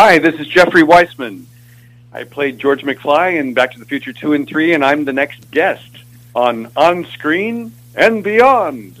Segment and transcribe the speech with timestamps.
[0.00, 1.48] Hi, this is Jeffrey Weissman.
[2.12, 5.12] I played George McFly in Back to the Future 2 and 3, and I'm the
[5.12, 5.90] next guest
[6.36, 9.00] on On Screen and Beyond.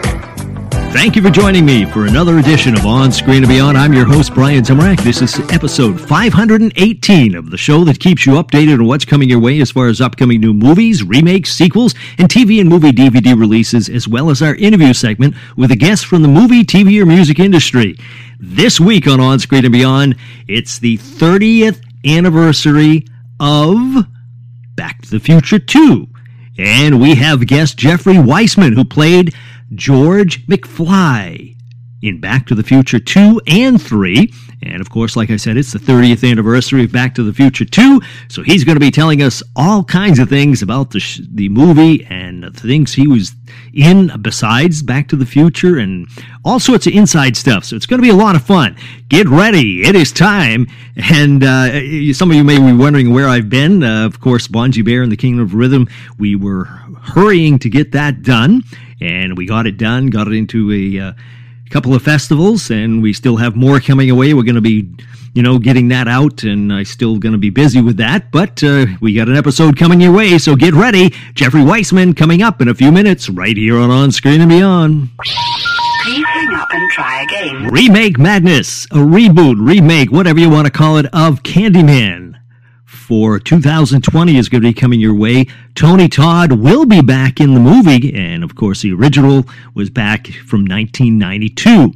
[0.93, 3.77] Thank you for joining me for another edition of On Screen and Beyond.
[3.77, 5.01] I'm your host, Brian Zemrak.
[5.01, 9.39] This is episode 518 of the show that keeps you updated on what's coming your
[9.39, 13.87] way as far as upcoming new movies, remakes, sequels, and TV and movie DVD releases,
[13.87, 17.39] as well as our interview segment with a guest from the movie, TV, or music
[17.39, 17.97] industry.
[18.39, 20.17] This week on On Screen and Beyond,
[20.49, 23.05] it's the 30th anniversary
[23.39, 24.05] of
[24.75, 26.07] Back to the Future 2.
[26.59, 29.33] And we have guest Jeffrey Weissman, who played
[29.73, 31.55] George McFly
[32.01, 34.33] in Back to the Future 2 and 3.
[34.63, 37.65] And of course, like I said, it's the 30th anniversary of Back to the Future
[37.65, 38.01] 2.
[38.27, 41.49] So he's going to be telling us all kinds of things about the, sh- the
[41.49, 43.33] movie and the things he was
[43.73, 46.07] in besides Back to the Future and
[46.43, 47.65] all sorts of inside stuff.
[47.65, 48.75] So it's going to be a lot of fun.
[49.09, 49.81] Get ready.
[49.83, 50.67] It is time.
[51.11, 53.83] And uh, some of you may be wondering where I've been.
[53.83, 56.65] Uh, of course, Bonji Bear and the Kingdom of Rhythm, we were
[57.01, 58.63] hurrying to get that done.
[59.01, 61.13] And we got it done, got it into a uh,
[61.71, 64.33] couple of festivals, and we still have more coming away.
[64.33, 64.87] We're going to be,
[65.33, 68.31] you know, getting that out, and I'm still going to be busy with that.
[68.31, 71.13] But uh, we got an episode coming your way, so get ready.
[71.33, 75.09] Jeffrey Weissman coming up in a few minutes, right here on On Screen and Beyond.
[76.03, 77.67] Please hang up and try again.
[77.69, 82.30] Remake Madness, a reboot, remake, whatever you want to call it, of Candyman
[83.11, 85.45] for 2020 is going to be coming your way.
[85.75, 90.27] Tony Todd will be back in the movie, and of course, the original was back
[90.27, 91.91] from 1992.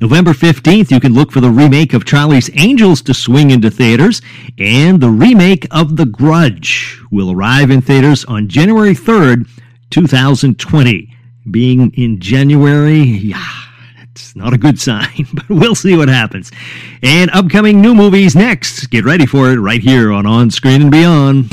[0.00, 4.22] November 15th, you can look for the remake of Charlie's Angels to swing into theaters,
[4.58, 9.48] and the remake of The Grudge will arrive in theaters on January 3rd,
[9.90, 11.16] 2020.
[11.50, 13.59] Being in January, yeah
[14.20, 16.50] it's not a good sign, but we'll see what happens.
[17.02, 18.90] And upcoming new movies next.
[18.90, 21.52] Get ready for it right here on On Screen and Beyond.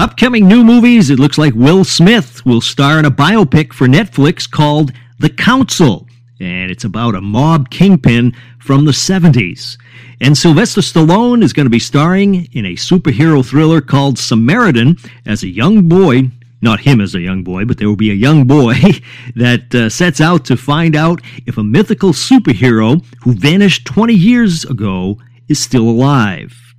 [0.00, 4.50] Upcoming new movies, it looks like Will Smith will star in a biopic for Netflix
[4.50, 6.08] called The Council.
[6.40, 9.76] And it's about a mob kingpin from the 70s.
[10.22, 14.96] And Sylvester Stallone is going to be starring in a superhero thriller called Samaritan
[15.26, 16.30] as a young boy.
[16.62, 18.76] Not him as a young boy, but there will be a young boy
[19.36, 24.64] that uh, sets out to find out if a mythical superhero who vanished 20 years
[24.64, 26.69] ago is still alive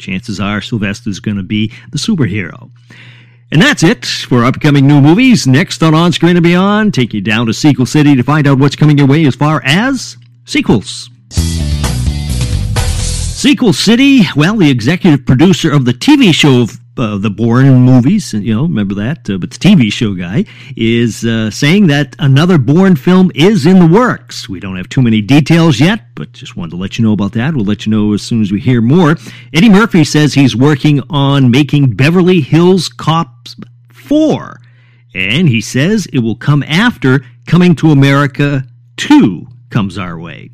[0.00, 2.70] chances are Sylvester's going to be the superhero.
[3.52, 5.46] And that's it for upcoming new movies.
[5.46, 8.58] Next on On Screen and Beyond, take you down to Sequel City to find out
[8.58, 11.10] what's coming your way as far as sequels.
[13.40, 16.66] Sequel City, well, the executive producer of the TV show
[17.00, 19.28] uh, the Bourne movies, you know, remember that?
[19.28, 20.44] Uh, but the TV show guy
[20.76, 24.48] is uh, saying that another Bourne film is in the works.
[24.48, 27.32] We don't have too many details yet, but just wanted to let you know about
[27.32, 27.54] that.
[27.54, 29.16] We'll let you know as soon as we hear more.
[29.54, 33.56] Eddie Murphy says he's working on making Beverly Hills Cops
[33.92, 34.60] 4,
[35.14, 38.64] and he says it will come after Coming to America
[38.98, 40.52] 2 comes our way.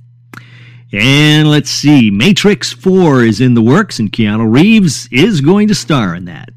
[0.93, 5.75] And let's see, Matrix 4 is in the works, and Keanu Reeves is going to
[5.75, 6.51] star in that.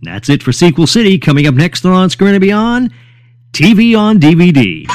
[0.00, 1.18] And that's it for Sequel City.
[1.18, 2.92] Coming up next on Screen and Beyond,
[3.52, 4.86] TV on DVD.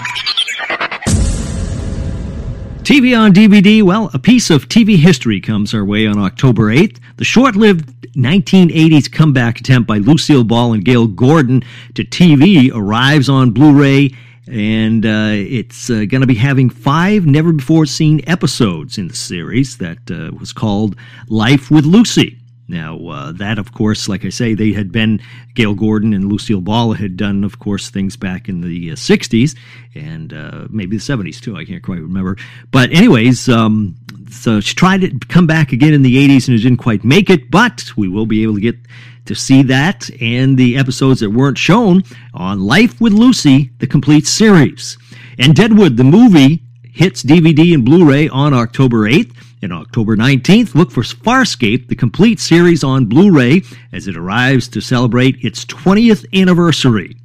[2.84, 7.00] TV on DVD, well, a piece of TV history comes our way on October 8th.
[7.16, 11.64] The short lived 1980s comeback attempt by Lucille Ball and Gale Gordon
[11.96, 14.12] to TV arrives on Blu ray
[14.48, 19.16] and uh, it's uh, going to be having five never before seen episodes in the
[19.16, 20.96] series that uh, was called
[21.28, 22.38] Life with Lucy.
[22.68, 25.22] Now, uh, that, of course, like I say, they had been,
[25.56, 29.58] Gale Gordon and Lucille Ball had done, of course, things back in the uh, 60s
[29.94, 31.58] and uh, maybe the 70s too.
[31.58, 32.38] I can't quite remember.
[32.72, 33.98] But, anyways, um,
[34.30, 37.30] so she tried to come back again in the 80s and it didn't quite make
[37.30, 38.78] it, but we will be able to get
[39.26, 42.04] to see that and the episodes that weren't shown
[42.34, 44.98] on Life with Lucy, the complete series.
[45.38, 49.36] And Deadwood, the movie, hits DVD and Blu ray on October 8th.
[49.64, 53.62] And October 19th, look for Farscape, the complete series on Blu ray,
[53.94, 57.16] as it arrives to celebrate its 20th anniversary.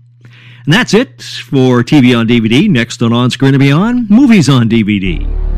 [0.66, 2.68] And that's it for TV on DVD.
[2.68, 5.55] Next on On Screen and Beyond, movies on DVD.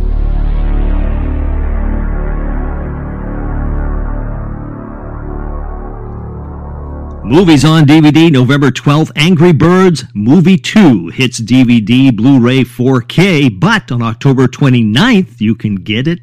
[7.28, 13.92] Movies on DVD, November 12th, Angry Birds Movie 2 hits DVD, Blu ray 4K, but
[13.92, 16.20] on October 29th, you can get it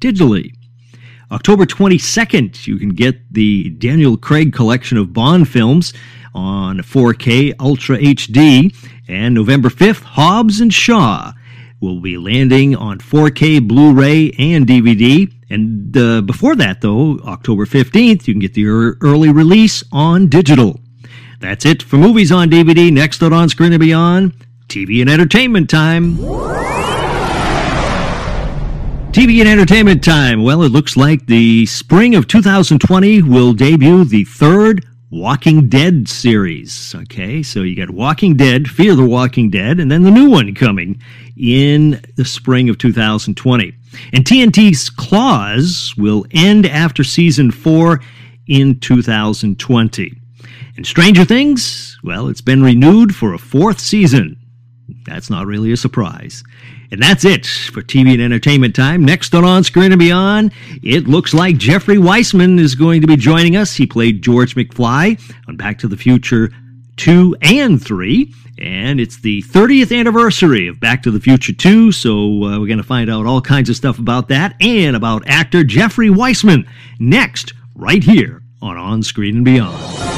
[0.00, 0.52] digitally.
[1.30, 5.94] October 22nd, you can get the Daniel Craig collection of Bond films
[6.34, 8.74] on 4K Ultra HD.
[9.06, 11.32] And November 5th, Hobbs and Shaw
[11.80, 15.32] will be landing on 4K Blu ray and DVD.
[15.50, 20.80] And uh, before that, though, October 15th, you can get the early release on digital.
[21.40, 22.92] That's it for movies on DVD.
[22.92, 24.32] Next on On Screen and Beyond,
[24.68, 26.16] TV and entertainment time.
[29.12, 30.42] TV and entertainment time.
[30.42, 36.94] Well, it looks like the spring of 2020 will debut the third Walking Dead series.
[36.94, 40.54] Okay, so you got Walking Dead, Fear the Walking Dead, and then the new one
[40.54, 41.00] coming
[41.36, 43.74] in the spring of 2020.
[44.12, 48.00] And TNT's Claws will end after season four
[48.46, 50.20] in 2020.
[50.76, 54.38] And Stranger Things, well, it's been renewed for a fourth season.
[55.04, 56.44] That's not really a surprise.
[56.90, 59.04] And that's it for TV and entertainment time.
[59.04, 63.16] Next on On Screen and Beyond, it looks like Jeffrey Weissman is going to be
[63.16, 63.74] joining us.
[63.74, 66.50] He played George McFly on Back to the Future
[66.96, 68.32] 2 and 3.
[68.58, 72.78] And it's the 30th anniversary of Back to the Future 2, so uh, we're going
[72.78, 76.66] to find out all kinds of stuff about that and about actor Jeffrey Weissman
[76.98, 80.15] next, right here on On Screen and Beyond.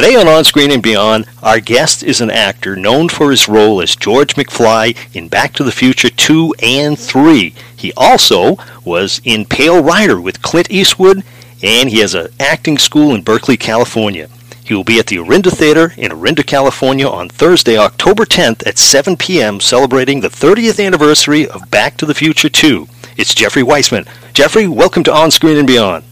[0.00, 3.82] Today on On Screen and Beyond, our guest is an actor known for his role
[3.82, 7.54] as George McFly in Back to the Future 2 and 3.
[7.76, 11.22] He also was in Pale Rider with Clint Eastwood,
[11.62, 14.30] and he has an acting school in Berkeley, California.
[14.64, 18.78] He will be at the Orinda Theater in Orinda, California on Thursday, October 10th at
[18.78, 22.88] 7 p.m., celebrating the 30th anniversary of Back to the Future 2.
[23.18, 24.06] It's Jeffrey Weissman.
[24.32, 26.04] Jeffrey, welcome to On Screen and Beyond.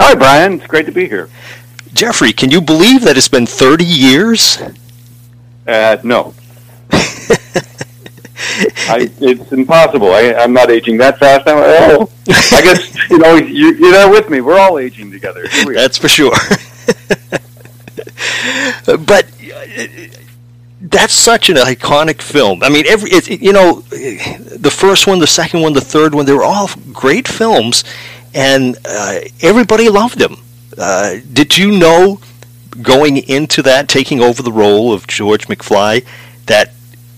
[0.00, 0.54] Hi, Brian.
[0.54, 1.30] It's great to be here.
[1.94, 4.58] Jeffrey, can you believe that it's been 30 years?
[5.66, 6.34] Uh, no.
[8.86, 10.12] I, it's impossible.
[10.12, 11.46] I, am not aging that fast.
[11.48, 14.40] I'm, oh, I guess you know you, are there with me.
[14.40, 15.46] We're all aging together.
[15.72, 16.36] That's for sure.
[19.06, 19.26] but
[20.80, 22.62] that's such an iconic film.
[22.62, 26.26] I mean, every it, you know, the first one, the second one, the third one,
[26.26, 27.84] they were all great films,
[28.34, 30.36] and uh, everybody loved them.
[30.78, 32.20] Uh, did you know
[32.82, 36.04] going into that, taking over the role of George McFly,
[36.46, 36.72] that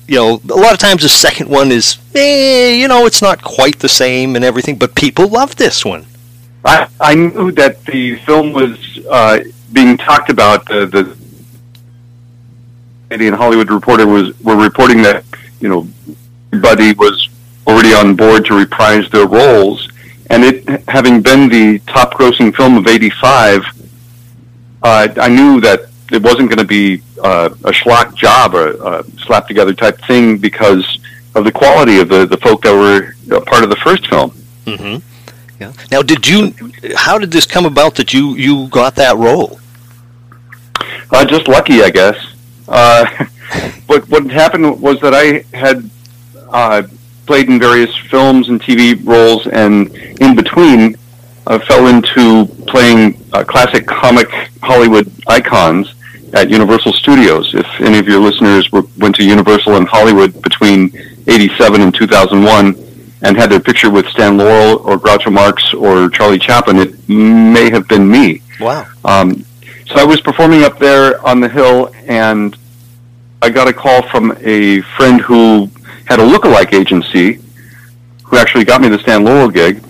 [0.07, 3.43] you know a lot of times the second one is, eh, you know, it's not
[3.43, 6.07] quite the same and everything, but people love this one.
[6.65, 9.41] I, I knew that the film was uh,
[9.73, 10.71] being talked about.
[10.71, 11.17] Uh, the
[13.09, 15.25] Canadian Hollywood Reporter was were reporting that
[15.61, 15.89] you know
[16.53, 17.29] everybody was
[17.67, 19.89] already on board to reprise their roles
[20.31, 23.65] and it having been the top grossing film of 85,
[24.83, 29.05] uh, I knew that it wasn't going to be uh, a schlock job or a
[29.25, 30.99] slap together type thing because
[31.35, 34.31] of the quality of the, the folk that were part of the first film.
[34.65, 35.05] Mm-hmm.
[35.61, 35.73] Yeah.
[35.91, 36.55] Now, did you?
[36.97, 39.59] How did this come about that you you got that role?
[41.11, 42.17] Uh, just lucky, I guess.
[42.69, 43.07] Uh,
[43.89, 45.89] but what happened was that I had
[46.51, 46.83] uh,
[47.27, 50.97] played in various films and TV roles, and in between,
[51.47, 54.29] uh, fell into playing uh, classic comic
[54.63, 55.95] Hollywood icons
[56.35, 57.55] at Universal Studios.
[57.55, 60.91] If any of your listeners were, went to Universal in Hollywood between
[61.27, 62.87] 87 and 2001
[63.23, 67.71] and had their picture with Stan Laurel or Groucho Marx or Charlie Chaplin, it may
[67.71, 68.43] have been me.
[68.61, 68.87] Wow.
[69.05, 69.45] Um,
[69.87, 72.57] so I was performing up there on the hill, and
[73.41, 75.71] I got a call from a friend who
[76.07, 77.41] had a lookalike agency
[78.25, 79.83] who actually got me the Stan Laurel gig.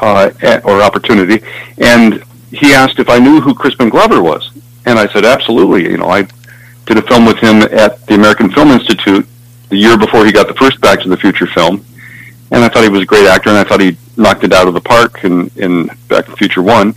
[0.00, 0.30] uh,
[0.64, 1.44] or opportunity,
[1.78, 4.50] and he asked if I knew who Crispin Glover was,
[4.86, 5.90] and I said absolutely.
[5.90, 6.22] You know, I
[6.86, 9.26] did a film with him at the American Film Institute
[9.70, 11.84] the year before he got the first Back to the Future film,
[12.50, 14.68] and I thought he was a great actor, and I thought he knocked it out
[14.68, 16.94] of the park in, in Back to the Future One.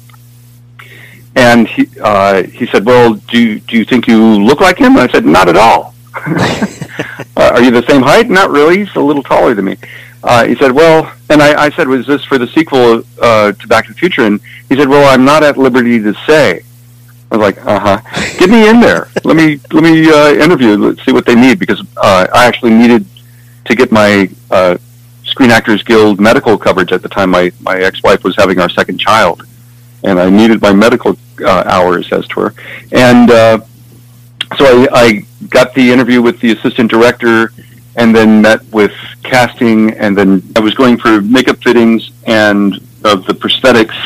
[1.36, 5.02] And he uh, he said, "Well, do do you think you look like him?" And
[5.02, 8.30] I said, "Not at all." Uh, are you the same height?
[8.30, 8.80] Not really.
[8.80, 9.78] He's a little taller than me.
[10.24, 13.68] Uh, he said, "Well," and I, I said, "Was this for the sequel uh, to
[13.68, 14.40] Back to the Future?" And
[14.70, 16.64] he said, "Well, I'm not at liberty to say."
[17.32, 18.02] I was like, "Uh huh.
[18.38, 19.10] Get me in there.
[19.24, 20.76] Let me let me uh, interview.
[20.78, 23.06] Let's see what they need because uh, I actually needed
[23.66, 24.78] to get my uh,
[25.24, 27.32] Screen Actors Guild medical coverage at the time.
[27.32, 29.48] My my ex-wife was having our second child,
[30.04, 32.54] and I needed my medical uh, hours, as to her.
[32.92, 33.60] And uh,
[34.58, 37.54] so I, I got the interview with the assistant director,
[37.96, 43.26] and then met with casting, and then I was going for makeup fittings and of
[43.26, 43.98] the prosthetics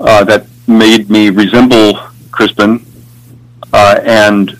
[0.00, 2.00] uh, that made me resemble
[2.30, 2.84] Crispin.
[3.72, 4.58] Uh, and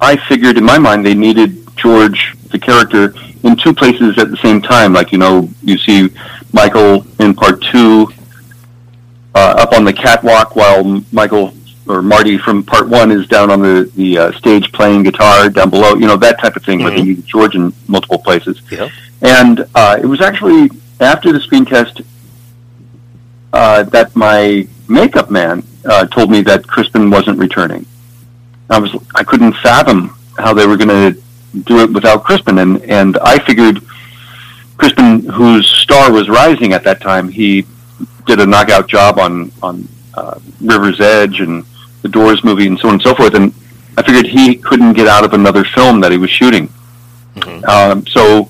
[0.00, 4.36] I figured in my mind they needed George, the character, in two places at the
[4.38, 4.92] same time.
[4.92, 6.10] Like, you know, you see
[6.52, 8.12] Michael in part two
[9.34, 11.52] uh, up on the catwalk while Michael
[11.88, 15.70] or Marty from part one is down on the, the uh, stage playing guitar down
[15.70, 18.60] below, you know, that type of thing, where they need George in multiple places.
[18.70, 18.88] Yeah.
[19.22, 22.00] And uh, it was actually after the screen test
[23.52, 27.86] uh, that my makeup man uh, told me that Crispin wasn't returning.
[28.68, 31.22] I was I couldn't fathom how they were going to
[31.62, 33.80] do it without Crispin, and and I figured
[34.76, 37.64] Crispin, whose star was rising at that time, he
[38.26, 41.64] did a knockout job on on uh, River's Edge and
[42.06, 43.52] the Doors movie and so on and so forth, and
[43.98, 46.72] I figured he couldn't get out of another film that he was shooting.
[47.68, 48.48] Um, so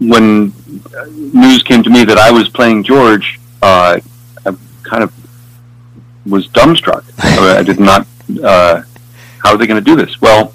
[0.00, 0.52] when
[1.16, 4.00] news came to me that I was playing George, uh,
[4.46, 5.12] I kind of
[6.26, 7.04] was dumbstruck.
[7.58, 8.06] I did not.
[8.42, 8.82] Uh,
[9.42, 10.20] how are they going to do this?
[10.20, 10.52] Well,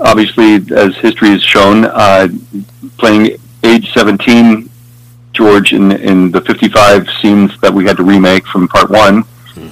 [0.00, 2.28] obviously, as history has shown, uh,
[2.98, 4.68] playing age 17
[5.32, 9.24] George in in the 55 scenes that we had to remake from part one,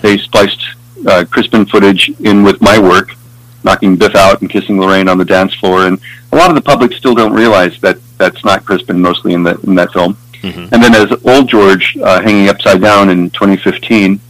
[0.02, 0.64] they spliced
[1.06, 3.10] uh, Crispin footage in with my work,
[3.64, 5.98] knocking Biff out and kissing Lorraine on the dance floor, and
[6.32, 9.62] a lot of the public still don't realize that that's not Crispin mostly in that
[9.64, 10.16] in that film.
[10.72, 14.20] And then as old George uh, hanging upside down in 2015,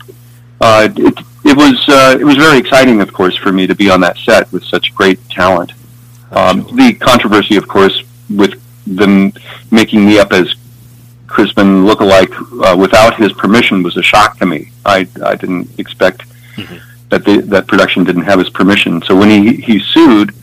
[0.61, 3.90] uh, it it was uh, it was very exciting, of course, for me to be
[3.90, 5.73] on that set with such great talent.
[6.32, 9.32] Um, the controversy, of course, with them
[9.70, 10.54] making me up as
[11.26, 12.32] Crispin lookalike
[12.64, 14.70] uh, without his permission was a shock to me.
[14.85, 16.23] I I didn't expect
[17.10, 19.02] that the, that production didn't have his permission.
[19.02, 20.34] So when he he sued,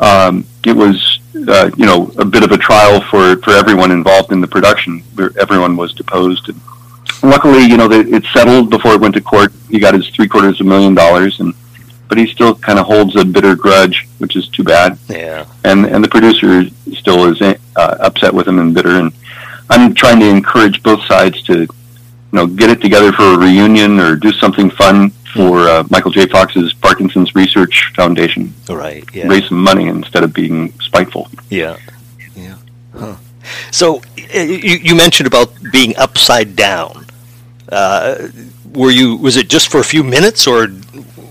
[0.00, 4.32] um, it was uh, you know a bit of a trial for for everyone involved
[4.32, 5.00] in the production.
[5.14, 6.48] Where everyone was deposed.
[6.48, 6.60] And
[7.22, 9.52] luckily, you know, that it settled before it went to court.
[9.68, 11.54] He got his three quarters of a million dollars, and
[12.08, 14.98] but he still kind of holds a bitter grudge, which is too bad.
[15.08, 15.46] Yeah.
[15.64, 16.64] And and the producer
[16.94, 18.96] still is uh, upset with him and bitter.
[18.96, 19.12] And
[19.68, 21.68] I'm trying to encourage both sides to, you
[22.32, 26.26] know, get it together for a reunion or do something fun for uh, Michael J.
[26.26, 28.52] Fox's Parkinson's Research Foundation.
[28.68, 29.04] Right.
[29.14, 29.28] Yeah.
[29.28, 31.28] Raise some money instead of being spiteful.
[31.48, 31.76] Yeah.
[32.36, 32.56] Yeah.
[32.96, 33.16] Huh.
[33.70, 33.98] So
[34.34, 37.06] uh, you, you mentioned about being upside down.
[37.70, 38.28] Uh,
[38.72, 39.16] were you?
[39.16, 40.68] Was it just for a few minutes, or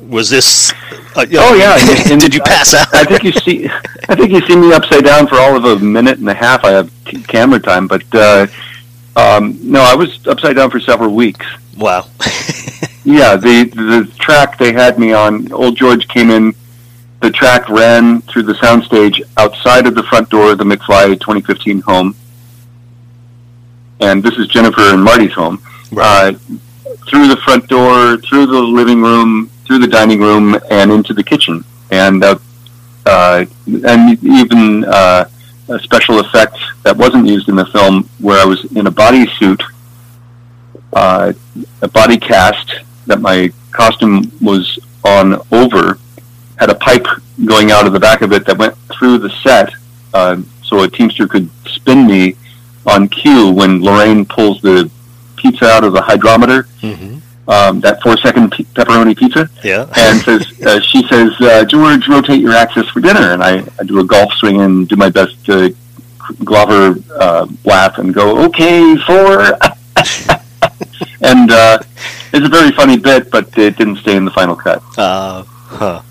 [0.08, 0.74] was this?
[1.15, 2.88] Uh, you know, Oh yeah, and- and did you pass I, out?
[2.94, 3.70] I think you see,
[4.10, 6.63] I think you see me upside down for all of a minute and a half.
[6.63, 6.91] I have
[7.27, 8.48] camera time, but uh,
[9.15, 11.46] um, no, I was upside down for several weeks.
[11.77, 12.06] wow.
[13.06, 16.53] Yeah, the the track they had me on, old George came in.
[17.22, 21.82] The track ran through the soundstage outside of the front door of the McFly 2015
[21.82, 22.15] home,
[24.00, 25.62] and this is Jennifer and Marty's home.
[25.98, 26.34] Uh,
[27.10, 31.24] through the front door, through the living room, through the dining room, and into the
[31.24, 32.38] kitchen, and uh,
[33.06, 35.25] uh, and even uh,
[35.70, 39.62] a special effect that wasn't used in the film, where I was in a bodysuit,
[40.94, 41.34] uh,
[41.82, 45.98] a body cast that my costume was on over,
[46.58, 47.06] had a pipe
[47.46, 49.74] going out of the back of it that went through the set,
[50.13, 52.36] uh, so a teamster could spin me
[52.86, 54.89] on cue when Lorraine pulls the
[55.36, 56.66] pizza out of the hydrator,
[57.48, 59.88] um, that four second pe- pepperoni pizza, Yeah.
[59.98, 63.84] and says uh, she says, uh, George, rotate your axis for dinner, and I, I
[63.86, 65.75] do a golf swing and do my best to
[66.44, 69.42] Glover uh, laugh and go, okay, four.
[71.22, 71.80] and uh,
[72.33, 74.83] it's a very funny bit, but it didn't stay in the final cut.
[74.98, 76.01] Uh, huh.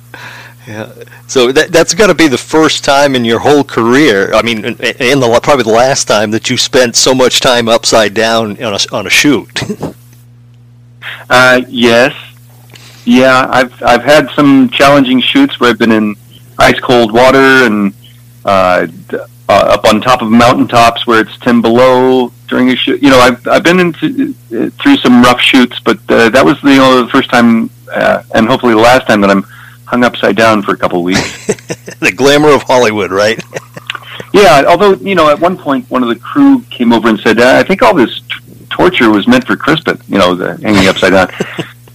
[0.66, 0.92] Yeah.
[1.26, 4.34] So that that's got to be the first time in your whole career.
[4.34, 7.68] I mean, and and the probably the last time that you spent so much time
[7.68, 9.60] upside down on a on a shoot.
[11.30, 12.14] Uh, yes.
[13.04, 16.14] Yeah, I've I've had some challenging shoots where I've been in
[16.58, 17.94] ice cold water and
[18.44, 23.02] uh, uh, up on top of mountaintops where it's ten below during a shoot.
[23.02, 26.60] You know, I've I've been into uh, through some rough shoots, but uh, that was
[26.62, 29.42] the you know, the first time uh, and hopefully the last time that I'm
[29.86, 31.46] hung upside down for a couple of weeks.
[32.00, 33.40] the glamour of Hollywood, right?
[34.34, 37.40] Yeah, although you know, at one point, one of the crew came over and said,
[37.40, 41.12] "I think all this t- torture was meant for Crispin." You know, the hanging upside
[41.12, 41.28] down,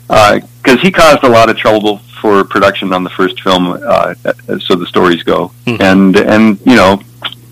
[0.64, 3.74] because he caused a lot of trouble for production on the first film.
[3.74, 4.16] Uh,
[4.60, 7.02] so the stories go, and and you know,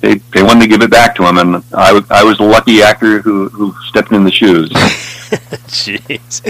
[0.01, 2.43] they they wanted to give it back to him, and I, w- I was a
[2.43, 4.69] lucky actor who who stepped in the shoes.
[5.71, 6.41] Jeez.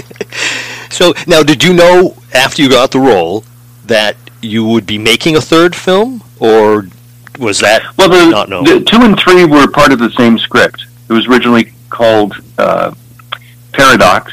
[0.92, 3.44] So now, did you know after you got the role
[3.86, 6.86] that you would be making a third film, or
[7.38, 8.64] was that Well, the, not known?
[8.64, 10.86] the two and three were part of the same script.
[11.08, 12.92] It was originally called uh,
[13.72, 14.32] Paradox,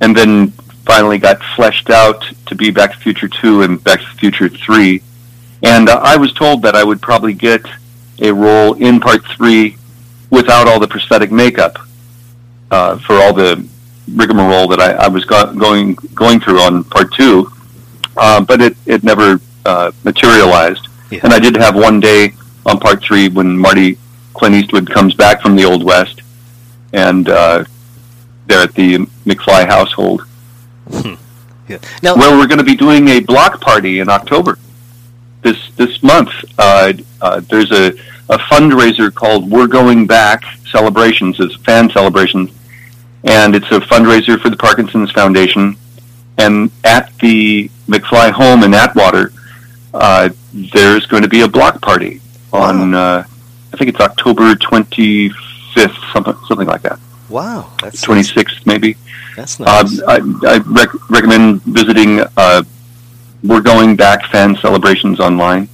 [0.00, 0.48] and then
[0.84, 4.18] finally got fleshed out to be Back to the Future Two and Back to the
[4.18, 5.02] Future Three.
[5.62, 7.62] And uh, I was told that I would probably get
[8.20, 9.76] a role in Part Three
[10.30, 11.78] without all the prosthetic makeup
[12.70, 13.66] uh, for all the
[14.14, 17.50] rigmarole that I, I was go- going going through on Part Two.
[18.16, 20.88] Uh, but it it never uh, materialized.
[21.10, 21.20] Yeah.
[21.24, 22.34] And I did have one day
[22.66, 23.98] on part three when Marty
[24.34, 26.22] Clint Eastwood comes back from the Old West,
[26.92, 27.64] and uh,
[28.46, 30.22] they're at the McFly household,
[31.68, 31.78] yeah.
[32.02, 34.58] Now, where we're going to be doing a block party in October.
[35.42, 36.92] This this month, uh,
[37.22, 37.88] uh, there's a,
[38.28, 42.50] a fundraiser called "We're Going Back Celebrations." It's a fan celebration,
[43.24, 45.76] and it's a fundraiser for the Parkinson's Foundation.
[46.38, 49.32] And at the McFly home in Atwater,
[49.94, 52.20] uh, there's going to be a block party
[52.52, 53.24] on uh,
[53.72, 58.96] I think it's October 25th, something something like that, wow, that's 26th maybe.
[59.36, 60.02] that's Um, nice.
[60.02, 60.16] I,
[60.54, 62.62] I rec- recommend visiting uh,
[63.42, 65.68] We're Going Back fan celebrations online.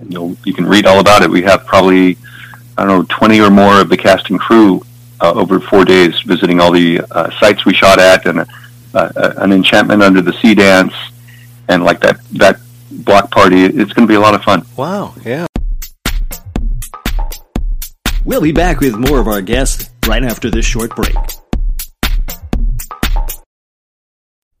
[0.00, 1.30] And you'll you can read all about it.
[1.30, 2.16] We have probably
[2.76, 4.82] I don't know 20 or more of the cast and crew
[5.20, 8.44] uh, over four days visiting all the uh, sites we shot at and uh,
[8.94, 10.94] uh, an enchantment under the sea dance
[11.68, 13.64] and like that that block party.
[13.64, 14.64] It's going to be a lot of fun.
[14.76, 15.46] wow, yeah.
[18.24, 21.16] We'll be back with more of our guests right after this short break.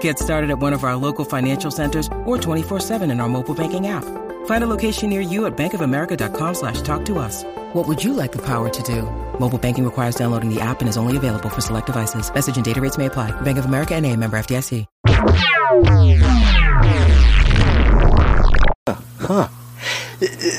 [0.00, 3.86] Get started at one of our local financial centers or 24-7 in our mobile banking
[3.86, 4.02] app.
[4.46, 7.44] Find a location near you at bankofamerica.com slash talk to us.
[7.72, 9.02] What would you like the power to do?
[9.38, 12.32] Mobile banking requires downloading the app and is only available for select devices.
[12.34, 13.30] Message and data rates may apply.
[13.42, 14.86] Bank of America and a member FDIC.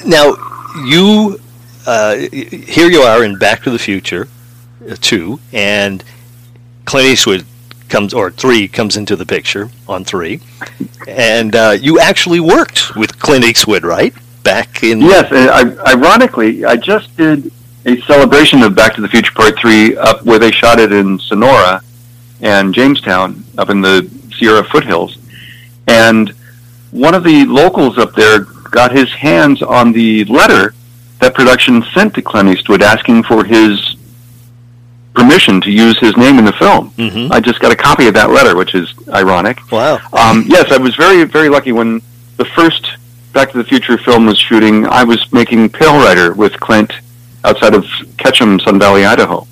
[0.06, 0.36] Now,
[0.86, 1.40] you
[1.88, 4.28] uh, here you are in Back to the Future
[4.90, 6.04] uh, two, and
[6.86, 7.46] Clint Eastwood
[7.90, 10.40] comes or three comes into the picture on three,
[11.08, 14.14] and uh, you actually worked with Clint Eastwood, right?
[14.44, 17.52] Back in Yes, and I, ironically, I just did
[17.86, 21.20] a celebration of Back to the Future Part Three up where they shot it in
[21.20, 21.82] Sonora
[22.42, 25.18] and Jamestown, up in the Sierra foothills,
[25.88, 26.30] and
[26.92, 30.74] one of the locals up there got his hands on the letter
[31.20, 33.97] that production sent to Clint Eastwood asking for his
[35.18, 36.92] permission to use his name in the film.
[36.98, 37.32] Mhm.
[37.32, 39.58] I just got a copy of that letter, which is ironic.
[39.72, 40.00] Wow.
[40.14, 42.02] Um, yes, I was very, very lucky when
[42.38, 42.84] the first
[43.34, 44.88] Back to the Future film was shooting.
[44.88, 46.92] I was making Pale Rider with Clint
[47.44, 47.86] outside of
[48.18, 49.48] Ketchum, Sun Valley, Idaho.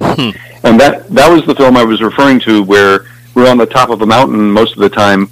[0.00, 0.30] Hmm.
[0.64, 3.90] And that that was the film I was referring to, where we're on the top
[3.90, 5.28] of a mountain most of the time,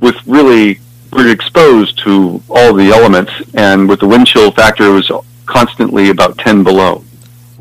[0.00, 0.80] with really
[1.12, 5.10] we're exposed to all the elements, and with the wind chill factor, it was
[5.46, 7.04] constantly about ten below.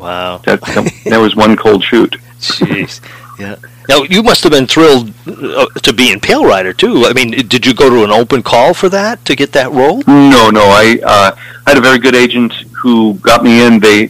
[0.03, 0.37] Wow.
[0.39, 0.61] That
[1.05, 2.17] that was one cold shoot.
[2.39, 2.99] Jeez.
[3.39, 3.55] Yeah.
[3.87, 7.05] Now you must have been thrilled uh, to be in Pale Rider too.
[7.05, 10.03] I mean, did you go to an open call for that to get that role?
[10.07, 10.61] No, no.
[10.61, 11.35] I uh,
[11.65, 13.79] had a very good agent who got me in.
[13.79, 14.09] They,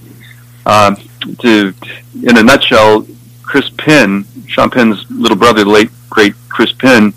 [0.65, 0.97] um,
[1.39, 1.73] to,
[2.21, 3.08] in a nutshell,
[3.43, 7.13] Chris Penn, Sean Penn's little brother, the late great Chris Penn,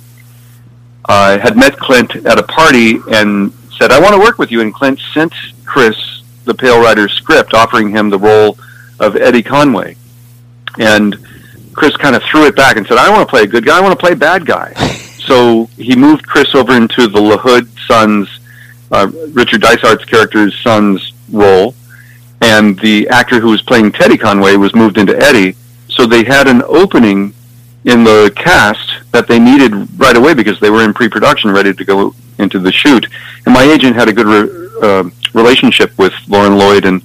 [1.06, 4.60] uh, had met Clint at a party and said, "I want to work with you."
[4.60, 5.32] And Clint sent
[5.64, 6.15] Chris
[6.46, 8.58] the Pale Rider script, offering him the role
[8.98, 9.96] of Eddie Conway.
[10.78, 11.16] And
[11.74, 13.66] Chris kind of threw it back and said, "I don't want to play a good
[13.66, 13.76] guy.
[13.76, 14.72] I want to play a bad guy."
[15.26, 18.28] so he moved Chris over into the LaHood son's,
[18.90, 21.74] uh, Richard Dysart's character's son's role,
[22.40, 25.56] and the actor who was playing Teddy Conway was moved into Eddie.
[25.88, 27.34] So they had an opening
[27.84, 31.84] in the cast that they needed right away because they were in pre-production, ready to
[31.84, 33.06] go into the shoot.
[33.44, 35.04] And my agent had a good re- uh,
[35.36, 37.00] relationship with Lauren Lloyd and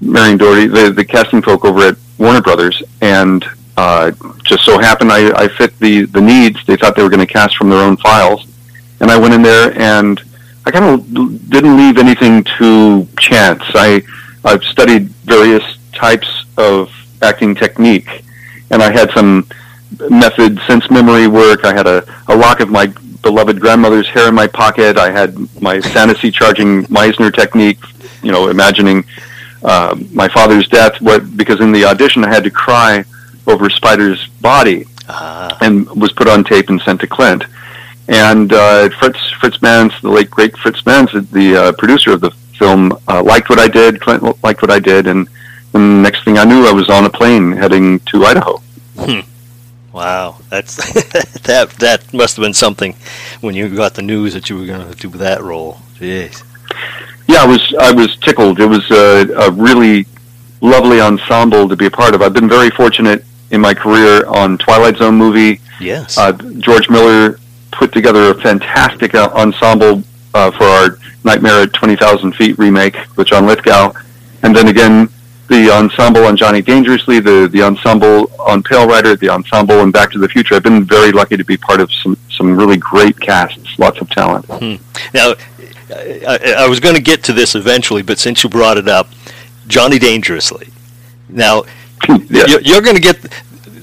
[0.00, 3.44] Marion Dougherty, the, the casting folk over at Warner Brothers, and
[3.76, 4.10] uh,
[4.42, 6.64] just so happened I, I fit the, the needs.
[6.66, 8.44] They thought they were going to cast from their own files.
[9.00, 10.20] And I went in there and
[10.66, 13.62] I kind of didn't leave anything to chance.
[13.74, 14.02] I,
[14.44, 16.90] I've studied various types of
[17.22, 18.24] acting technique,
[18.70, 19.48] and I had some
[20.10, 21.64] method sense memory work.
[21.64, 24.96] I had a, a lock of my beloved grandmother's hair in my pocket.
[24.96, 27.78] I had my fantasy charging Meisner technique,
[28.22, 29.04] you know, imagining
[29.62, 31.00] uh, my father's death.
[31.00, 33.04] What because in the audition I had to cry
[33.46, 34.84] over Spider's body,
[35.60, 37.44] and was put on tape and sent to Clint.
[38.08, 42.30] And uh, Fritz Fritz Manes, the late great Fritz Manes, the uh, producer of the
[42.58, 44.00] film, uh, liked what I did.
[44.00, 45.28] Clint liked what I did, and,
[45.74, 48.62] and next thing I knew, I was on a plane heading to Idaho.
[49.92, 50.76] Wow, that's
[51.42, 52.94] that that must have been something
[53.40, 55.78] when you got the news that you were going to do that role.
[55.94, 56.44] Jeez.
[57.26, 58.60] Yeah, I was I was tickled.
[58.60, 60.06] It was a, a really
[60.60, 62.22] lovely ensemble to be a part of.
[62.22, 65.60] I've been very fortunate in my career on Twilight Zone movie.
[65.80, 66.18] Yes.
[66.18, 67.38] Uh, George Miller
[67.72, 70.02] put together a fantastic uh, ensemble
[70.34, 73.92] uh, for our Nightmare at Twenty Thousand Feet remake with John Lithgow,
[74.42, 75.08] and then again
[75.48, 80.10] the ensemble on Johnny Dangerously, the the ensemble on Pale Rider, the ensemble in Back
[80.12, 80.54] to the Future.
[80.54, 84.08] I've been very lucky to be part of some some really great casts, lots of
[84.10, 84.44] talent.
[84.46, 84.76] Hmm.
[85.14, 85.34] Now, uh,
[85.94, 89.08] I, I was going to get to this eventually, but since you brought it up,
[89.66, 90.68] Johnny Dangerously.
[91.30, 91.62] Now,
[92.02, 92.48] hmm, Yes.
[92.50, 93.16] you- you're going to get.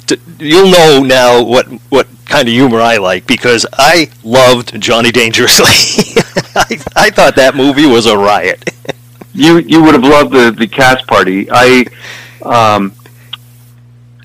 [0.08, 5.12] to- You'll know now what what kind of humor I like because I loved Johnny
[5.12, 5.65] Dangerously.
[6.56, 8.69] I, I thought that movie was a riot.
[9.36, 11.48] you you would have loved the the cast party.
[11.52, 11.86] I
[12.41, 12.93] um,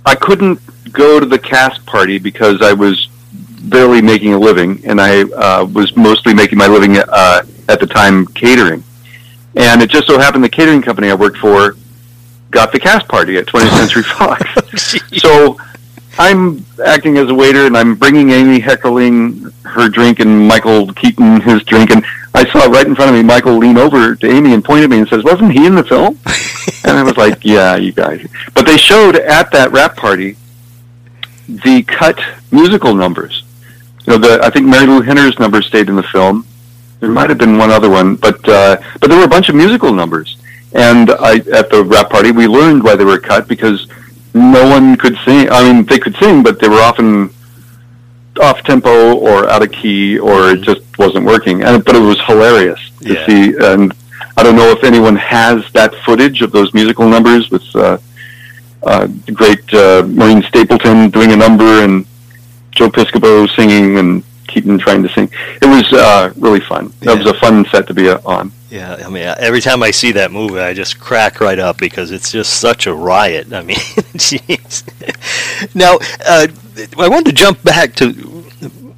[0.06, 0.60] I couldn't
[0.92, 3.08] go to the cast party because I was
[3.64, 7.86] barely making a living, and I uh, was mostly making my living uh, at the
[7.86, 8.82] time catering.
[9.56, 11.76] And it just so happened the catering company I worked for
[12.50, 14.96] got the cast party at 20th Century Fox.
[15.20, 15.58] so
[16.18, 21.40] I'm acting as a waiter, and I'm bringing Amy Heckerling her drink and Michael Keaton
[21.40, 24.54] his drink, and I saw right in front of me Michael lean over to Amy
[24.54, 26.18] and point at me and says, "Wasn't he in the film?"
[26.84, 30.36] and I was like, "Yeah, you guys." But they showed at that rap party
[31.48, 33.42] the cut musical numbers.
[34.06, 36.46] You know, the I think Marilu Henner's number stayed in the film.
[37.00, 39.54] There might have been one other one, but uh, but there were a bunch of
[39.54, 40.36] musical numbers.
[40.72, 43.88] And I at the rap party we learned why they were cut because
[44.34, 45.50] no one could sing.
[45.50, 47.30] I mean, they could sing, but they were often
[48.40, 51.62] off tempo or out of key, or it just wasn't working.
[51.62, 53.26] And but it was hilarious to Yeah.
[53.26, 53.54] see.
[53.60, 53.92] And
[54.36, 57.98] I don't know if anyone has that footage of those musical numbers with uh,
[58.82, 62.06] uh, the great uh, Maureen Stapleton doing a number and
[62.72, 65.30] Joe Piscopo singing and Keaton trying to sing.
[65.62, 66.92] It was uh, really fun.
[67.00, 68.50] That was a fun set to be uh, on.
[68.70, 72.12] Yeah, I mean, every time I see that movie, I just crack right up because
[72.12, 73.52] it's just such a riot.
[73.52, 73.76] I mean,
[74.16, 74.84] jeez.
[75.74, 76.46] Now, uh,
[76.98, 78.12] I wanted to jump back to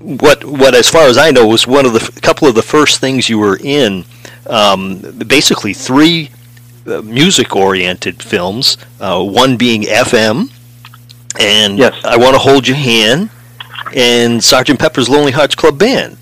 [0.03, 3.01] what, what, as far as I know, was one of the couple of the first
[3.01, 4.05] things you were in.
[4.47, 6.31] Um, basically, three
[6.87, 8.77] uh, music-oriented films.
[9.01, 10.53] Uh, one being FM,
[11.39, 12.05] and Yes.
[12.05, 13.31] I Want to Hold Your Hand,
[13.95, 16.17] and Sergeant Pepper's Lonely Hearts Club Band.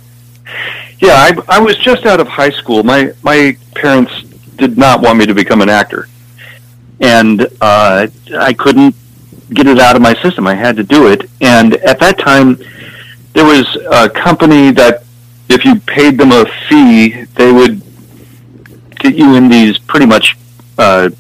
[0.98, 2.82] Yeah, I, I was just out of high school.
[2.82, 4.22] My my parents
[4.56, 6.08] did not want me to become an actor,
[7.00, 8.94] and uh, I couldn't
[9.54, 10.46] get it out of my system.
[10.46, 12.58] I had to do it, and at that time,
[13.32, 15.04] there was a company that
[15.48, 17.82] if you paid them a fee, they would
[18.98, 20.36] get you in these pretty much
[20.78, 21.10] uh,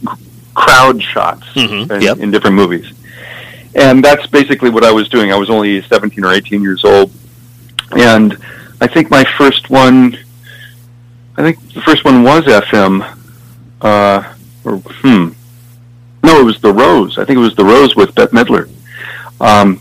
[0.54, 2.18] crowd shots Mhm, in, yep.
[2.18, 2.92] in different movies.
[3.74, 5.32] And that's basically what I was doing.
[5.32, 7.10] I was only 17 or 18 years old.
[7.92, 8.36] And
[8.80, 10.16] I think my first one,
[11.36, 13.16] I think the first one was FM.
[13.80, 15.30] Uh, or, hmm.
[16.22, 17.16] No, it was The Rose.
[17.18, 18.68] I think it was The Rose with Bette Midler.
[19.40, 19.80] Um,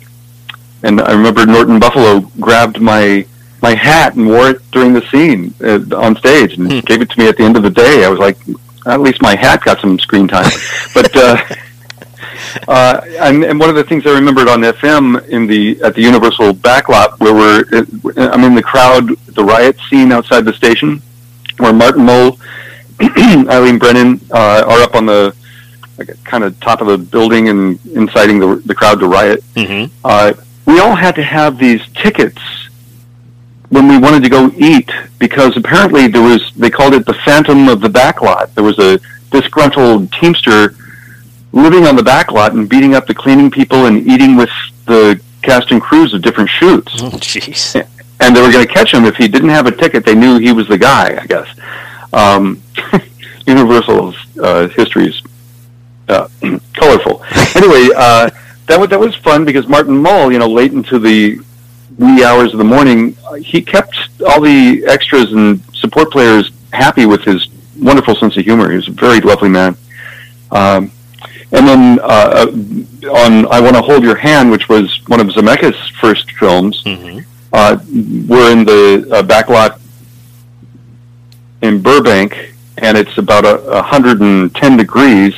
[0.84, 3.26] and I remember Norton Buffalo grabbed my
[3.62, 6.80] my hat and wore it during the scene uh, on stage and Hmm.
[6.80, 8.06] gave it to me at the end of the day.
[8.06, 8.38] I was like,
[8.86, 10.50] at least my hat got some screen time.
[10.94, 11.38] but uh,
[12.68, 16.02] uh, and, and one of the things I remembered on FM in the at the
[16.02, 17.64] Universal backlot, where we're
[18.34, 21.02] I'm in the crowd, the riot scene outside the station,
[21.58, 22.40] where Martin Mull,
[23.02, 25.36] Eileen Brennan uh, are up on the
[25.98, 29.94] like, kind of top of the building and inciting the the crowd to riot Mm-hmm.
[30.06, 30.34] uh,
[30.70, 32.40] we all had to have these tickets
[33.70, 37.68] when we wanted to go eat because apparently there was they called it the phantom
[37.68, 38.54] of the backlot.
[38.54, 39.00] There was a
[39.32, 40.76] disgruntled teamster
[41.54, 44.52] living on the backlot and beating up the cleaning people and eating with
[44.86, 47.02] the cast and crews of different shoots.
[47.02, 47.76] Oh, jeez.
[48.20, 50.06] And they were going to catch him if he didn't have a ticket.
[50.06, 51.20] They knew he was the guy.
[51.20, 51.48] I guess.
[52.14, 52.62] Um,
[53.48, 55.24] Universal's uh, history is
[56.10, 56.28] uh,
[56.74, 57.24] colorful.
[57.56, 58.30] Anyway, uh,
[58.70, 61.40] that was that was fun because Martin Mull, you know, late into the
[61.98, 67.06] wee hours of the morning, uh, he kept all the extras and support players happy
[67.06, 68.70] with his wonderful sense of humor.
[68.70, 69.76] He was a very lovely man.
[70.52, 70.92] Um,
[71.52, 72.46] and then uh,
[73.24, 77.20] on "I Want to Hold Your Hand," which was one of Zemeckis' first films, hmm
[77.52, 77.80] uh,
[78.28, 79.80] we're in the uh, backlot
[81.64, 85.34] in Burbank, and it's about a, a 110 degrees,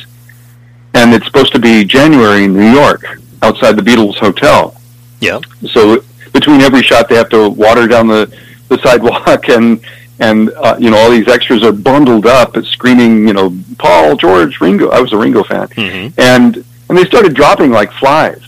[0.92, 3.02] and it's supposed to be January in New York,
[3.42, 4.74] outside the Beatles Hotel.
[5.20, 5.40] Yeah.
[5.70, 6.02] So
[6.32, 8.32] between every shot, they have to water down the,
[8.68, 9.80] the sidewalk, and
[10.20, 14.60] and uh, you know all these extras are bundled up, screaming, you know, Paul, George,
[14.60, 14.88] Ringo.
[14.90, 16.12] I was a Ringo fan, Mhm.
[16.18, 18.40] and and they started dropping like flies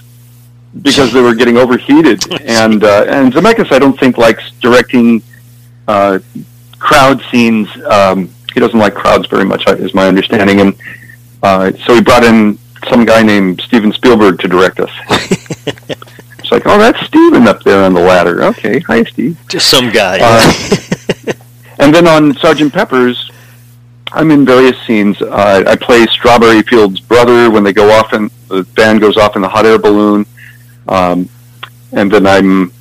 [0.83, 2.21] because they were getting overheated.
[2.43, 5.23] and uh, and Zemeckis, I don't think likes directing
[5.89, 6.19] uh,
[6.79, 7.69] crowd scenes.
[7.87, 10.61] Um, he doesn't like crowds very much, is my understanding.
[10.61, 10.75] And
[11.43, 12.57] uh, so he brought in
[12.89, 14.91] some guy named Steven Spielberg to direct us.
[16.39, 18.45] it's like, oh, that's Steven up there on the ladder.
[18.45, 19.39] Okay, hi, Steve.
[19.49, 20.19] Just some guy.
[20.21, 21.33] Uh,
[21.79, 23.31] and then on Sergeant Pepper's,
[24.13, 25.21] I'm in various scenes.
[25.21, 29.37] Uh, I play Strawberry Field's brother when they go off and the band goes off
[29.37, 30.27] in the hot air balloon.
[30.89, 31.29] Um,
[31.93, 32.73] and then I'm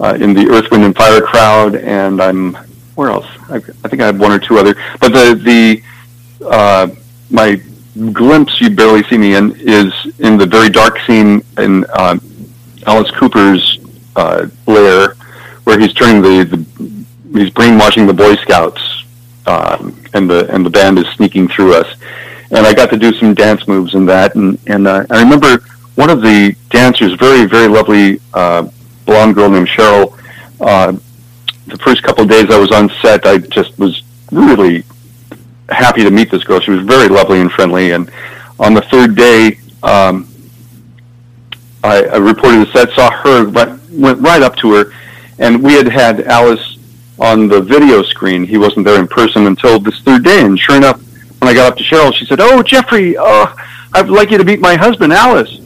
[0.00, 2.54] uh, in the Earth, Wind, and Fire crowd, and I'm
[2.94, 3.26] where else?
[3.48, 4.74] I, I think I have one or two other.
[5.00, 6.88] But the the uh,
[7.30, 7.62] my
[8.12, 12.16] glimpse you barely see me in is in the very dark scene in uh,
[12.86, 13.78] Alice Cooper's
[14.16, 15.14] uh, lair,
[15.64, 19.04] where he's turning the, the he's brainwashing the Boy Scouts,
[19.46, 21.96] um, and the and the band is sneaking through us.
[22.52, 25.64] And I got to do some dance moves in that, and and uh, I remember
[25.94, 28.68] one of the dancers, very very lovely uh,
[29.04, 30.16] blonde girl named Cheryl.
[30.60, 30.92] Uh,
[31.66, 34.84] the first couple of days I was on set, I just was really
[35.70, 36.60] happy to meet this girl.
[36.60, 37.92] She was very lovely and friendly.
[37.92, 38.10] And
[38.58, 40.28] on the third day, um,
[41.82, 44.92] I, I reported the set, saw her, went, went right up to her,
[45.38, 46.78] and we had had Alice
[47.18, 48.44] on the video screen.
[48.44, 50.44] He wasn't there in person until this third day.
[50.44, 51.00] And sure enough,
[51.40, 53.54] when I got up to Cheryl, she said, "Oh, Jeffrey, oh,
[53.94, 55.58] I'd like you to meet my husband, Alice."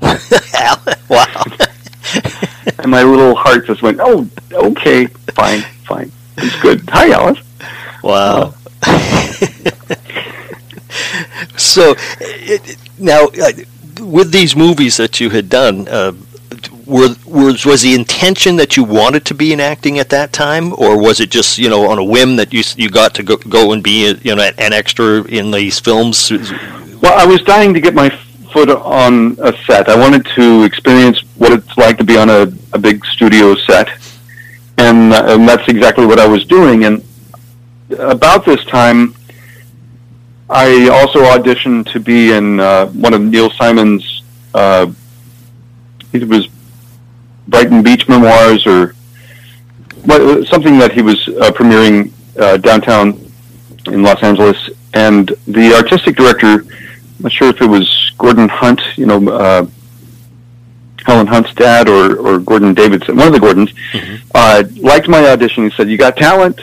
[1.08, 1.42] wow.
[2.78, 7.38] And my little heart just went, "Oh, okay, fine, fine, it's good." Hi, Alice.
[8.02, 8.54] Wow.
[11.56, 13.52] so it, now, uh,
[14.00, 16.12] with these movies that you had done, uh,
[16.86, 20.72] were, was was the intention that you wanted to be in acting at that time,
[20.74, 23.36] or was it just you know on a whim that you you got to go,
[23.36, 26.30] go and be uh, you know an extra in these films?
[26.30, 28.10] Well, I was dying to get my
[28.52, 29.88] foot on a set.
[29.88, 32.42] I wanted to experience what it's like to be on a,
[32.72, 33.88] a big studio set,
[34.78, 36.84] and, uh, and that's exactly what I was doing.
[36.84, 37.04] And
[37.98, 39.14] about this time,
[40.48, 44.22] I also auditioned to be in uh, one of Neil Simon's.
[44.52, 44.92] Uh,
[46.12, 46.48] it was
[47.48, 48.94] Brighton Beach Memoirs, or
[50.44, 53.20] something that he was uh, premiering uh, downtown
[53.86, 56.60] in Los Angeles, and the artistic director.
[56.60, 59.66] I'm not sure if it was Gordon Hunt, you know, uh,
[61.06, 63.72] Helen Hunt's dad, or, or Gordon Davidson, one of the Gordons,
[64.34, 65.64] uh, liked my audition.
[65.64, 66.60] He said, "You got talent,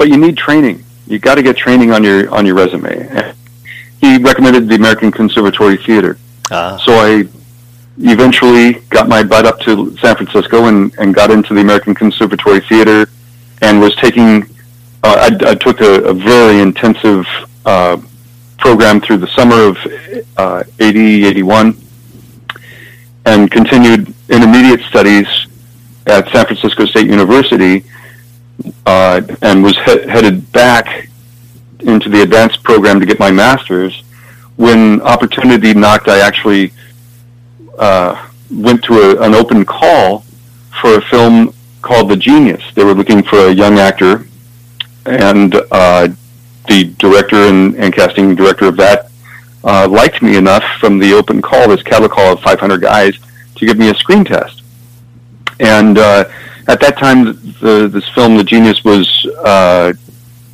[0.00, 0.82] but you need training.
[1.06, 3.36] You got to get training on your on your resume." And
[4.00, 6.16] he recommended the American Conservatory Theater.
[6.50, 7.28] Ah, So I
[7.98, 12.60] eventually got my butt up to San Francisco and, and got into the American Conservatory
[12.60, 13.10] Theater
[13.60, 14.44] and was taking,
[15.02, 17.26] uh, I, I took a, a very intensive
[17.66, 17.98] uh,
[18.56, 19.76] program through the summer of
[20.38, 21.76] uh, 80, 81
[23.26, 25.26] and continued intermediate studies
[26.06, 27.84] at San Francisco State University
[28.86, 31.08] uh, and was he- headed back
[31.80, 34.02] into the advanced program to get my master's.
[34.56, 36.72] When opportunity knocked, I actually
[37.78, 40.24] uh, went to a, an open call
[40.80, 42.62] for a film called The Genius.
[42.74, 44.26] They were looking for a young actor,
[45.06, 46.08] and uh,
[46.68, 49.10] the director and, and casting director of that
[49.64, 53.18] uh, liked me enough from the open call, this cattle call of 500 guys,
[53.56, 54.62] to give me a screen test.
[55.58, 56.24] And uh,
[56.68, 57.24] at that time,
[57.60, 59.92] the, this film, The Genius, was uh,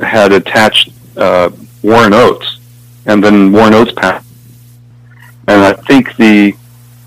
[0.00, 1.50] had attached uh,
[1.82, 2.58] Warren Oates,
[3.06, 4.26] and then Warren Oates passed.
[5.48, 6.54] And I think the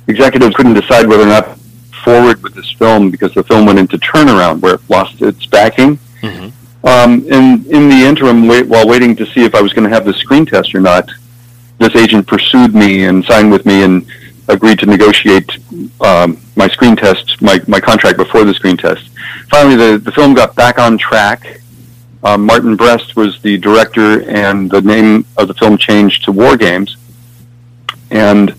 [0.08, 1.58] executives couldn't decide whether or not
[2.04, 6.00] forward with this film because the film went into turnaround where it lost its backing.
[6.22, 6.52] Mhm.
[6.84, 9.94] Um, and in the interim, wait, while waiting to see if I was going to
[9.94, 11.10] have the screen test or not,
[11.78, 14.06] this agent pursued me and signed with me and
[14.48, 15.52] agreed to negotiate
[16.02, 19.08] um, my screen test, my, my contract before the screen test.
[19.50, 21.62] Finally, the, the film got back on track.
[22.24, 26.58] Um, Martin Brest was the director, and the name of the film changed to War
[26.58, 26.98] Games.
[28.12, 28.54] And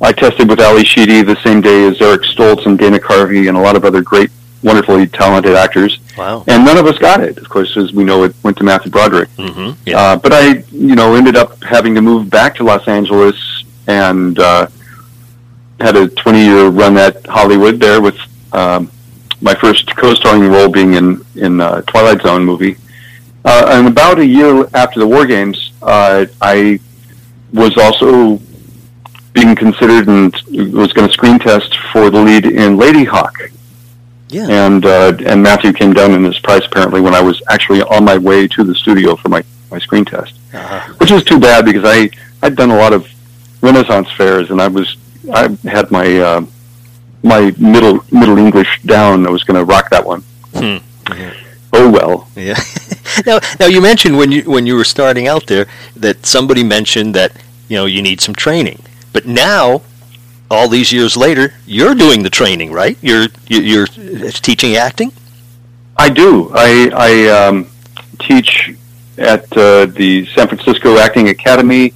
[0.00, 3.56] I tested with Ally Sheedy the same day as Eric Stoltz and Dana Carvey and
[3.56, 4.30] a lot of other great,
[4.62, 5.98] wonderfully talented actors.
[6.16, 6.44] Wow.
[6.46, 7.36] And none of us got it.
[7.38, 9.28] Of course, as we know, it went to Matthew Broderick.
[9.30, 9.98] hmm Yeah.
[10.00, 13.36] Uh, but I, you know, ended up having to move back to Los Angeles
[13.88, 14.66] and uh,
[15.80, 18.16] had a 20-year run at Hollywood there with
[18.52, 18.90] um,
[19.40, 22.76] my first co-starring role being in in uh, Twilight Zone movie.
[23.44, 26.80] Uh, and about a year after the War Games, uh, I
[27.52, 28.40] was also
[29.34, 30.32] being considered and
[30.72, 33.50] was going to screen test for the lead in Ladyhawke
[34.30, 34.46] yeah.
[34.48, 38.04] and uh, and Matthew came down in his price apparently when I was actually on
[38.04, 40.94] my way to the studio for my, my screen test, Uh-huh.
[40.98, 42.10] which was too bad because I
[42.42, 43.06] I'd done a lot of
[43.60, 44.96] Renaissance fairs and I was
[45.32, 46.46] I had my uh,
[47.22, 49.26] my middle middle English down.
[49.26, 50.22] I was going to rock that one.
[50.54, 50.78] Hmm.
[51.72, 52.28] Oh well.
[52.36, 52.58] Yeah.
[53.26, 57.14] now, now you mentioned when you when you were starting out there that somebody mentioned
[57.14, 57.32] that
[57.68, 58.80] you know you need some training,
[59.12, 59.82] but now,
[60.50, 62.96] all these years later, you're doing the training, right?
[63.00, 65.12] You're you're, you're teaching acting.
[65.96, 66.50] I do.
[66.54, 67.70] I I um,
[68.18, 68.74] teach
[69.18, 71.92] at uh, the San Francisco Acting Academy,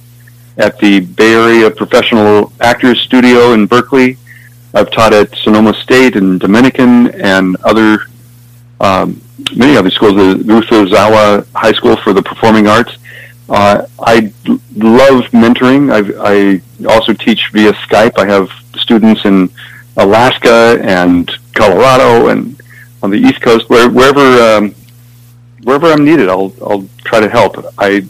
[0.59, 4.17] at the Bay Area Professional Actors Studio in Berkeley.
[4.73, 8.07] I've taught at Sonoma State and Dominican and other
[8.79, 9.21] um,
[9.55, 10.15] many other schools.
[10.15, 12.97] The Ruth Asawa High School for the Performing Arts.
[13.47, 14.31] Uh, I
[14.75, 15.91] love mentoring.
[15.91, 18.17] I've, I also teach via Skype.
[18.17, 19.49] I have students in
[19.97, 22.61] Alaska and Colorado and
[23.01, 24.75] on the East Coast, where, wherever um,
[25.63, 27.55] wherever I'm needed, I'll I'll try to help.
[27.77, 28.05] I,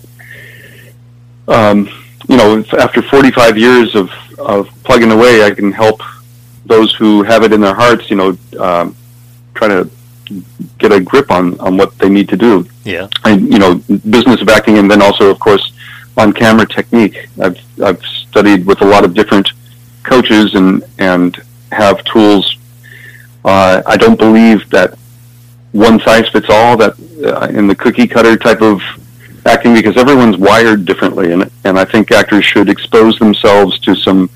[1.47, 1.89] um,
[2.29, 6.01] you know, after 45 years of of plugging away, I can help
[6.65, 8.09] those who have it in their hearts.
[8.09, 8.95] You know, um,
[9.55, 9.89] try to
[10.77, 12.67] get a grip on on what they need to do.
[12.85, 13.07] Yeah.
[13.25, 13.75] And you know,
[14.09, 15.73] business of acting, and then also, of course,
[16.17, 17.29] on camera technique.
[17.41, 19.51] I've I've studied with a lot of different
[20.03, 21.35] coaches and and
[21.71, 22.57] have tools.
[23.43, 24.97] Uh, I don't believe that
[25.71, 28.81] one size fits all that uh, in the cookie cutter type of
[29.45, 34.29] acting because everyone's wired differently and and I think actors should expose themselves to some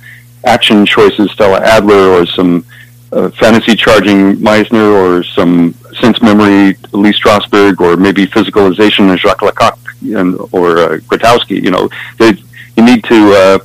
[0.45, 2.65] action choices Stella Adler or some
[3.11, 9.41] uh, fantasy charging Meisner or some sense memory Lee Strasberg or maybe physicalization and Jacques
[9.41, 11.89] Lecoq and, or uh, Grotowski you know.
[12.17, 12.33] They
[12.75, 13.59] you need to uh,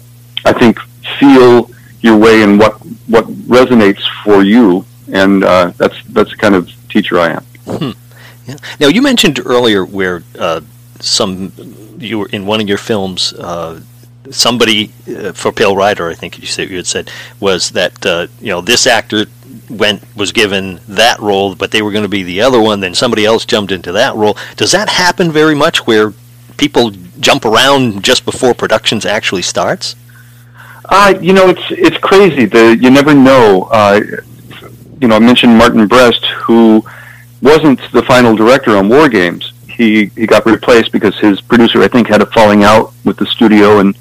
[0.44, 0.78] I think
[1.18, 1.70] feel
[2.00, 2.74] your way and what
[3.06, 7.94] what resonates for you and uh, that's that's the kind of teacher I am.
[8.46, 8.56] Yeah.
[8.80, 10.62] Now you mentioned earlier where uh,
[11.00, 11.52] some
[11.98, 13.32] you were in one of your films.
[13.32, 13.80] Uh,
[14.30, 18.26] somebody uh, for Pale Rider, I think you said you had said was that uh,
[18.40, 19.26] you know this actor
[19.70, 22.80] went was given that role, but they were going to be the other one.
[22.80, 24.36] Then somebody else jumped into that role.
[24.56, 26.12] Does that happen very much where
[26.56, 29.96] people jump around just before productions actually starts?
[30.86, 32.46] Uh, you know, it's it's crazy.
[32.46, 33.68] The you never know.
[33.70, 34.00] Uh,
[35.00, 36.84] you know, I mentioned Martin Brest, who
[37.40, 39.52] wasn't the final director on War Games.
[39.78, 43.26] He he got replaced because his producer, I think, had a falling out with the
[43.26, 43.96] studio, and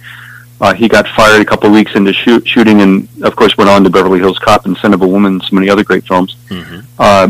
[0.59, 3.69] uh, he got fired a couple of weeks into shoot, shooting, and of course went
[3.69, 6.05] on to Beverly Hills Cop and Scent of a Woman, and so many other great
[6.05, 6.35] films.
[6.49, 6.79] Mm-hmm.
[6.97, 7.27] Uh,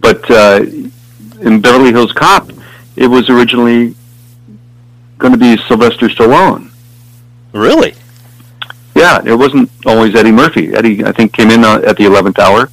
[0.00, 0.64] but uh,
[1.40, 2.52] in Beverly Hills Cop,
[2.96, 3.96] it was originally
[5.18, 6.70] going to be Sylvester Stallone.
[7.52, 7.94] Really?
[8.94, 10.72] Yeah, it wasn't always Eddie Murphy.
[10.74, 12.70] Eddie, I think, came in uh, at the eleventh hour.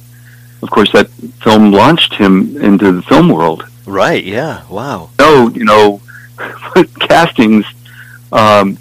[0.62, 1.08] Of course, that
[1.42, 3.67] film launched him into the film world.
[3.88, 4.22] Right.
[4.22, 4.64] Yeah.
[4.68, 5.10] Wow.
[5.18, 6.00] No, you know,
[7.00, 7.64] castings.
[8.30, 8.76] Um,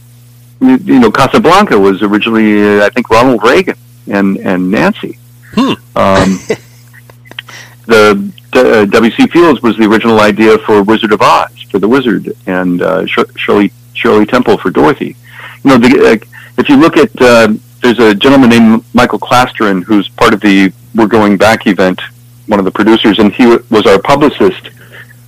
[0.60, 5.18] you, you know, Casablanca was originally, uh, I think, Ronald Reagan and and Nancy.
[5.54, 5.74] Hmm.
[5.96, 6.40] Um,
[7.86, 9.28] the uh, W.C.
[9.28, 13.72] Fields was the original idea for Wizard of Oz for the Wizard, and uh, Shirley
[13.94, 15.16] Shirley Temple for Dorothy.
[15.64, 16.26] You know, the, uh,
[16.58, 20.74] if you look at uh, there's a gentleman named Michael Klastorin who's part of the
[20.96, 22.02] We're Going Back event,
[22.48, 24.70] one of the producers, and he w- was our publicist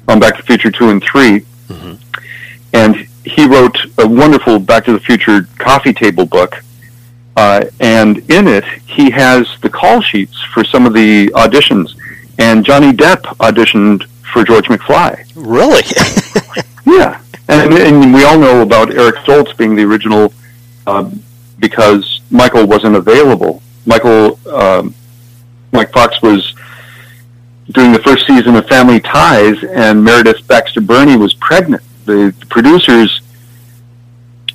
[0.10, 1.97] on Back to the Future two and 3 Mhm.
[2.74, 6.64] and he wrote a wonderful Back to the Future coffee table book.
[7.38, 11.93] Uh, and in it, he has the call sheets for some of the auditions.
[12.39, 15.24] And Johnny Depp auditioned for George McFly.
[15.36, 15.84] Really?
[16.86, 20.34] Yeah, and, and we all know about Eric Stoltz being the original
[20.88, 21.07] uh,
[21.60, 23.62] because Michael wasn't available.
[23.86, 24.95] Michael um,
[25.72, 26.55] Mike Fox was
[27.72, 31.84] doing the first season of Family Ties, and Meredith Baxter Birney was pregnant.
[32.05, 33.22] The, the producers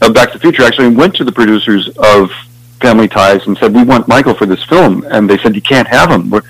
[0.03, 2.31] of Back to the Future actually went to the producers of
[2.81, 5.89] Family Ties and said, "We want Michael for this film," and they said, "You can't
[5.89, 6.31] have him.
[6.31, 6.43] We're,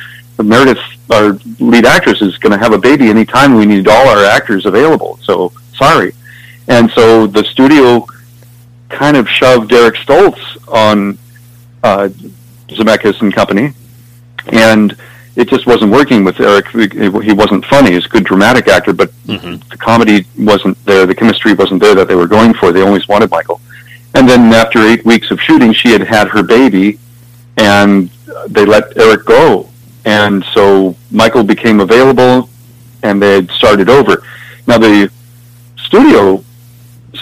[0.42, 0.78] Meredith,
[1.10, 3.54] our lead actress, is going to have a baby anytime.
[3.54, 5.18] We need all our actors available.
[5.22, 6.12] So sorry."
[6.66, 8.06] And so the studio
[8.88, 11.18] kind of shoved Eric Stoltz on
[11.82, 12.08] uh,
[12.68, 13.74] Zemeckis and company,
[14.46, 14.96] and
[15.36, 16.68] it just wasn't working with Eric.
[16.68, 17.92] He wasn't funny.
[17.92, 19.68] He's a good dramatic actor, but Mm-hmm.
[19.70, 21.06] the comedy wasn't there.
[21.06, 22.72] The chemistry wasn't there that they were going for.
[22.72, 23.60] They always wanted Michael.
[24.14, 26.98] And then after eight weeks of shooting, she had had her baby,
[27.56, 28.10] and
[28.48, 29.68] they let Eric go.
[30.04, 32.48] And so Michael became available,
[33.02, 34.22] and they had started over.
[34.66, 35.10] Now the
[35.78, 36.44] studio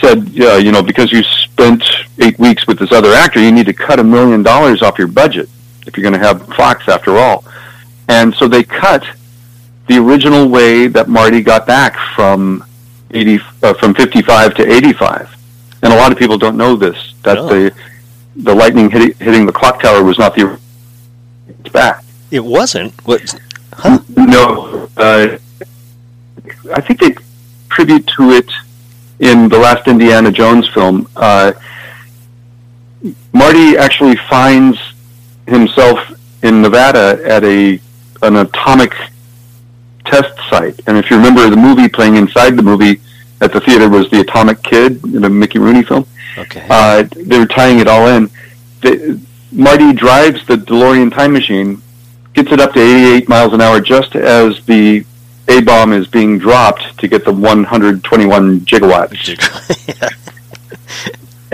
[0.00, 1.82] said, yeah, you know, because you spent
[2.18, 5.06] eight weeks with this other actor, you need to cut a million dollars off your
[5.08, 5.48] budget
[5.86, 7.44] if you're going to have Fox after all.
[8.08, 9.04] And so they cut
[9.88, 12.64] the original way that Marty got back from
[13.10, 15.36] 80, uh, from 55 to 85.
[15.82, 17.46] And a lot of people don't know this, that No.
[17.48, 17.74] the,
[18.36, 20.58] the lightning hit, hitting the clock tower was not the
[21.48, 22.04] it's back.
[22.30, 22.92] It wasn't.
[23.06, 23.34] What?
[24.16, 25.36] No, uh,
[26.74, 27.14] I think they
[27.68, 28.50] tribute to it
[29.18, 31.08] in the last Indiana Jones film.
[31.16, 31.52] Uh,
[33.32, 34.78] Marty actually finds
[35.46, 35.98] himself
[36.42, 37.80] in Nevada at a
[38.22, 38.94] an atomic
[40.04, 43.00] test site, and if you remember the movie playing inside the movie
[43.40, 46.06] at the theater was the Atomic Kid, in the Mickey Rooney film
[46.38, 46.66] Okay.
[46.70, 48.30] uh, they were tying it all in.
[48.80, 49.20] The,
[49.52, 51.82] Marty drives the DeLorean time machine,
[52.34, 55.04] gets it up to 88 miles an hour just as the
[55.48, 59.38] A bomb is being dropped to get the 121 gigawatts.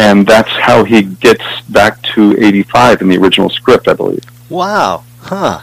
[0.00, 4.22] And that's how he gets back to 85 in the original script, I believe.
[4.48, 5.02] wow.
[5.20, 5.62] Huh.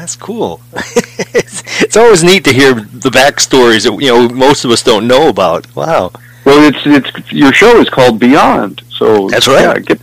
[0.00, 0.62] That's cool.
[0.72, 5.06] it's, it's always neat to hear the backstories that you know most of us don't
[5.06, 5.76] know about.
[5.76, 6.10] Wow.
[6.46, 9.76] Well, it's it's your show is called Beyond, so That's right.
[9.76, 10.00] Yeah, get,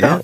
[0.00, 0.22] Yeah.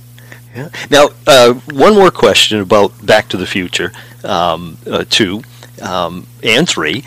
[0.56, 0.68] Yeah.
[0.90, 3.92] Now, uh, one more question about Back to the Future,
[4.24, 5.42] um, uh, two
[5.80, 7.04] um, and three.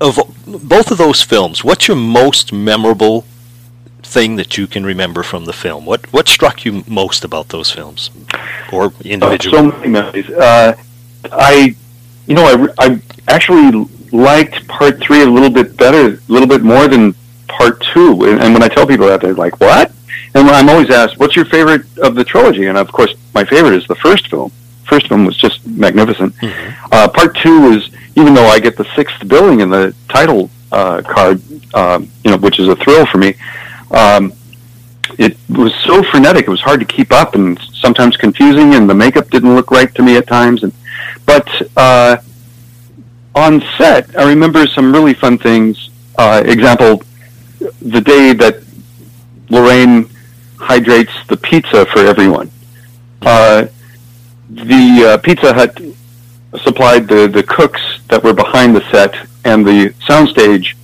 [0.00, 3.26] Of both of those films, what's your most memorable
[4.02, 5.84] thing that you can remember from the film?
[5.84, 8.10] What what struck you most about those films,
[8.72, 10.30] or Uh, so many memories.
[10.30, 10.74] Uh,
[11.30, 11.74] I,
[12.26, 16.62] you know, I, I actually liked part three a little bit better, a little bit
[16.62, 17.14] more than
[17.48, 18.24] part two.
[18.24, 19.92] And, and when I tell people that, they're like, "What?"
[20.34, 23.74] And I'm always asked, "What's your favorite of the trilogy?" And of course, my favorite
[23.74, 24.50] is the first film.
[24.84, 26.34] First film was just magnificent.
[26.90, 31.02] Uh, part two is, even though I get the sixth billing in the title uh,
[31.02, 31.40] card,
[31.74, 33.34] um, you know, which is a thrill for me.
[33.90, 34.32] Um,
[35.18, 38.74] it was so frenetic; it was hard to keep up, and sometimes confusing.
[38.74, 40.62] And the makeup didn't look right to me at times.
[40.62, 40.72] And
[41.26, 42.16] but uh,
[43.34, 45.90] on set, I remember some really fun things.
[46.16, 47.02] Uh, example:
[47.80, 48.62] the day that
[49.48, 50.08] Lorraine
[50.58, 52.50] hydrates the pizza for everyone.
[53.22, 53.66] Uh,
[54.50, 55.80] the uh, Pizza Hut
[56.62, 60.74] supplied the the cooks that were behind the set, and the soundstage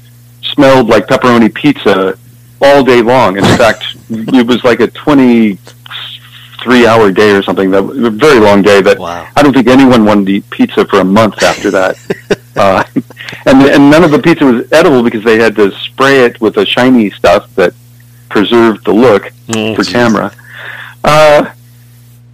[0.42, 2.18] smelled like pepperoni pizza
[2.60, 3.36] all day long.
[3.36, 4.88] In fact, it was like a
[6.62, 9.26] 23 hour day or something, that was a very long day that Wow.
[9.36, 11.96] I don't think anyone wanted to eat pizza for a month after that.
[12.56, 12.84] uh,
[13.46, 16.56] and, and none of the pizza was edible because they had to spray it with
[16.56, 17.74] a shiny stuff that
[18.28, 19.92] preserved the look Oh, for geez.
[19.92, 20.32] camera.
[21.04, 21.52] Uh,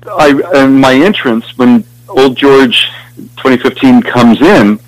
[0.06, 2.88] I, and my entrance when Old George
[3.36, 4.78] 2015 comes in,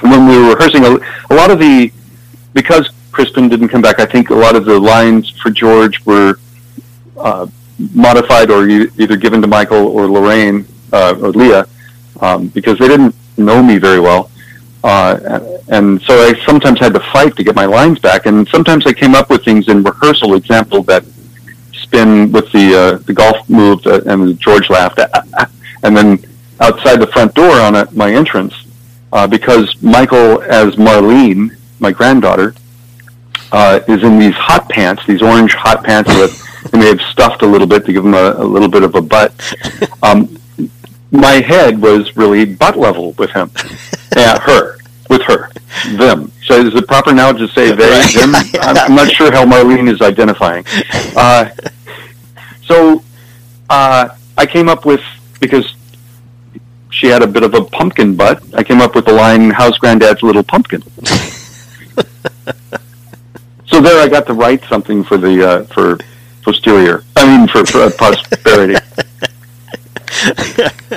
[0.00, 0.98] when we were rehearsing, a,
[1.32, 1.92] a lot of the,
[2.54, 6.38] because Crispin didn't come back, I think a lot of the lines for George were
[7.16, 7.46] uh,
[7.94, 11.62] modified or either given to Michael or Lorraine uh, or Lea
[12.20, 14.30] um, because they didn't know me very well.
[14.84, 18.86] Uh, and so I sometimes had to fight to get my lines back, and sometimes
[18.86, 20.34] I came up with things in rehearsal.
[20.34, 21.04] Example that
[21.72, 25.50] spin with the uh, the golf move, uh, and George laughed, "Ah, ah,"
[25.82, 26.24] and then
[26.60, 28.54] outside the front door on a, my entrance,
[29.12, 32.54] uh, because Michael as Marlene, my granddaughter,
[33.50, 37.42] uh, is in these hot pants, these orange hot pants that they may have stuffed
[37.42, 39.32] a little bit to give them a, a little bit of a butt.
[40.02, 40.38] Um,
[41.10, 43.50] my head was really butt level with him,
[44.16, 44.76] yeah, her,
[45.08, 45.50] with her,
[45.96, 46.30] them.
[46.44, 48.14] So is it proper now to say they, Right.
[48.14, 48.34] them?
[48.60, 50.64] I'm, I'm not sure how Marlene is identifying.
[51.16, 51.50] Uh,
[52.64, 53.02] so
[53.70, 55.00] uh, I came up with
[55.40, 55.74] because
[56.90, 58.42] she had a bit of a pumpkin butt.
[58.54, 60.82] I came up with the line, "How's Granddad's little pumpkin?"
[63.66, 65.98] so there, I got to write something for the uh, for
[66.42, 67.04] posterior.
[67.16, 68.76] I mean, for, for uh, posterity.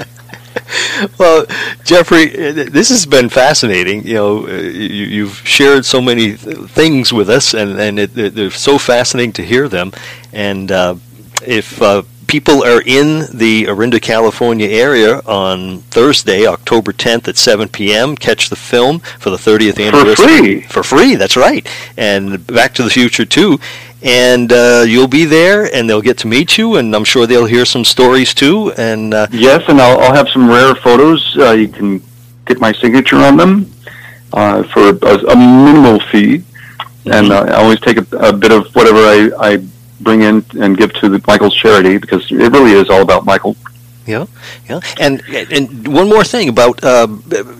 [1.19, 1.45] well,
[1.83, 4.05] Jeffrey, this has been fascinating.
[4.05, 8.51] You know, uh, you, have shared so many things with us, and and it, they're
[8.51, 9.91] so fascinating to hear them.
[10.33, 10.95] And uh,
[11.45, 17.67] if uh, people are in the Orinda, California area on Thursday, October 10th at 7
[17.67, 18.15] p.m.
[18.15, 20.15] Catch the film for the 30th anniversary.
[20.15, 20.61] For free.
[20.61, 21.67] For free, that's right.
[21.97, 23.59] And Back to the Future too.
[24.01, 27.45] And uh, you'll be there, and they'll get to meet you, and I'm sure they'll
[27.45, 28.71] hear some stories too.
[28.77, 31.37] And uh, yes, and I'll, I'll have some rare photos.
[31.37, 32.01] Uh, you can
[32.45, 33.69] get my signature on them
[34.31, 37.11] uh, for a, a, minimal fee, mm-hmm.
[37.11, 39.65] and uh, I always take a, a bit of whatever I, I
[40.03, 43.55] bring in and give to the Michael's charity because it really is all about Michael.
[44.07, 44.25] Yeah,
[44.67, 47.07] yeah, and and one more thing about uh,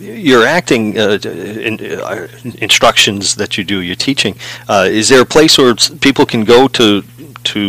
[0.00, 2.26] your acting uh, in, uh,
[2.56, 4.34] instructions that you do, your teaching.
[4.68, 7.02] Uh, is there a place where people can go to
[7.44, 7.60] to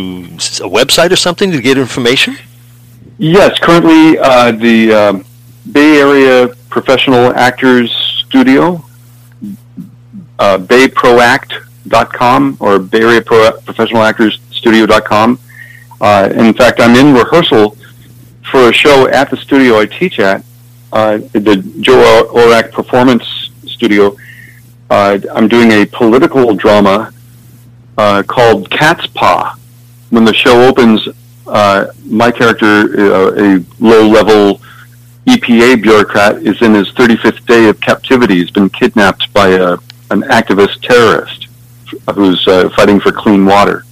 [0.60, 2.36] a website or something to get information?
[3.18, 5.24] Yes, currently uh, the um,
[5.70, 7.92] Bay Area Professional Actors
[8.26, 8.84] Studio,
[10.40, 15.38] uh, BayProAct.com or Bay Area Pro- Professional Actors studio.com.
[16.00, 17.76] Uh, in fact, I'm in rehearsal
[18.50, 20.42] for a show at the studio I teach at,
[20.90, 24.16] uh, the Joe Orack Performance Studio.
[24.88, 27.12] Uh, I'm doing a political drama
[27.98, 29.54] uh, called Cat's Paw.
[30.08, 31.06] When the show opens,
[31.46, 34.62] uh, my character, uh, a low-level
[35.26, 38.36] EPA bureaucrat, is in his 35th day of captivity.
[38.36, 39.72] He's been kidnapped by a,
[40.10, 41.48] an activist terrorist
[42.14, 43.84] who's uh, fighting for clean water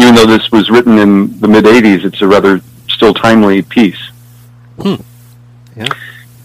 [0.00, 4.00] even though this was written in the mid 80s, it's a rather still timely piece.
[4.80, 4.94] Hmm.
[5.76, 5.86] Yeah.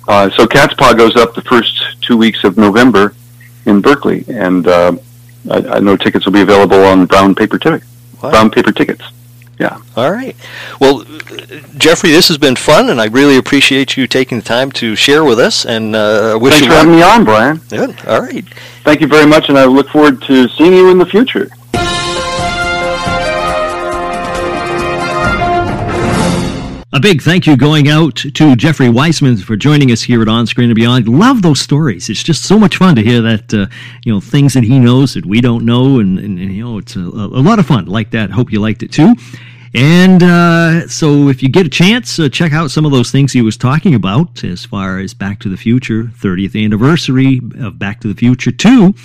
[0.08, 3.16] Uh, so Cat's Paw goes up the first two weeks of November
[3.66, 4.96] in Berkeley, and uh,
[5.50, 7.82] I, I, know tickets will be available on brown paper ticket,
[8.22, 8.30] wow.
[8.30, 9.04] brown paper tickets.
[9.60, 9.80] Yeah.
[9.96, 10.36] All right.
[10.82, 11.06] Well,
[11.78, 15.24] Jeffrey, this has been fun, and I really appreciate you taking the time to share
[15.24, 15.66] with us.
[15.66, 17.58] And uh, wish Thanks you for having me on, Brian.
[17.70, 17.96] Good.
[18.06, 18.46] All right.
[18.84, 21.50] Thank you very much, and I look forward to seeing you in the future.
[26.96, 30.48] A big thank you going out to Jeffrey Weissman for joining us here at On
[30.48, 31.10] Screen and Beyond.
[31.10, 32.10] Love those stories.
[32.10, 33.66] It's just so much fun to hear that, uh,
[34.06, 36.00] you know, things that he knows that we don't know.
[36.00, 38.32] And, and, and you know, it's a, a, lot of fun like that.
[38.32, 39.14] Hope you liked it too.
[39.74, 43.34] And uh, so if you get a chance, uh, check out some of those things
[43.34, 48.00] he was talking about as far as Back to the Future, 30th anniversary of Back
[48.02, 48.96] to the Future 2.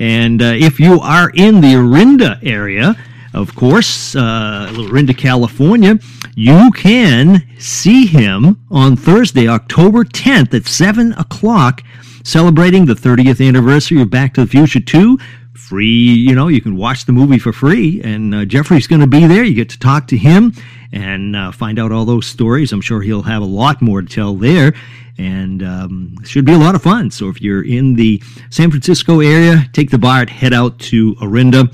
[0.00, 2.96] And uh, if you are in the Orinda area,
[3.36, 5.98] of course, uh, Orinda, California,
[6.34, 11.82] you can see him on Thursday, October 10th at 7 o'clock,
[12.24, 15.18] celebrating the 30th anniversary of Back to the Future 2.
[15.52, 19.06] Free, you know, you can watch the movie for free, and uh, Jeffrey's going to
[19.06, 19.44] be there.
[19.44, 20.52] You get to talk to him
[20.92, 22.72] and uh, find out all those stories.
[22.72, 24.72] I'm sure he'll have a lot more to tell there
[25.18, 27.10] and um, should be a lot of fun.
[27.10, 31.70] So if you're in the San Francisco area, take the BART, head out to Orinda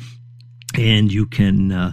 [0.79, 1.93] and you can uh,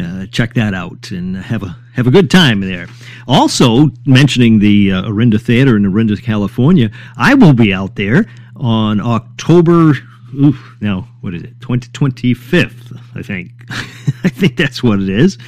[0.00, 2.86] uh, check that out and have a have a good time there.
[3.26, 9.00] Also, mentioning the uh, Orinda Theater in Orinda, California, I will be out there on
[9.00, 9.94] October.
[10.34, 11.60] Oof, no, what is it?
[11.60, 13.52] Twenty twenty fifth, I think.
[13.70, 15.38] I think that's what it is.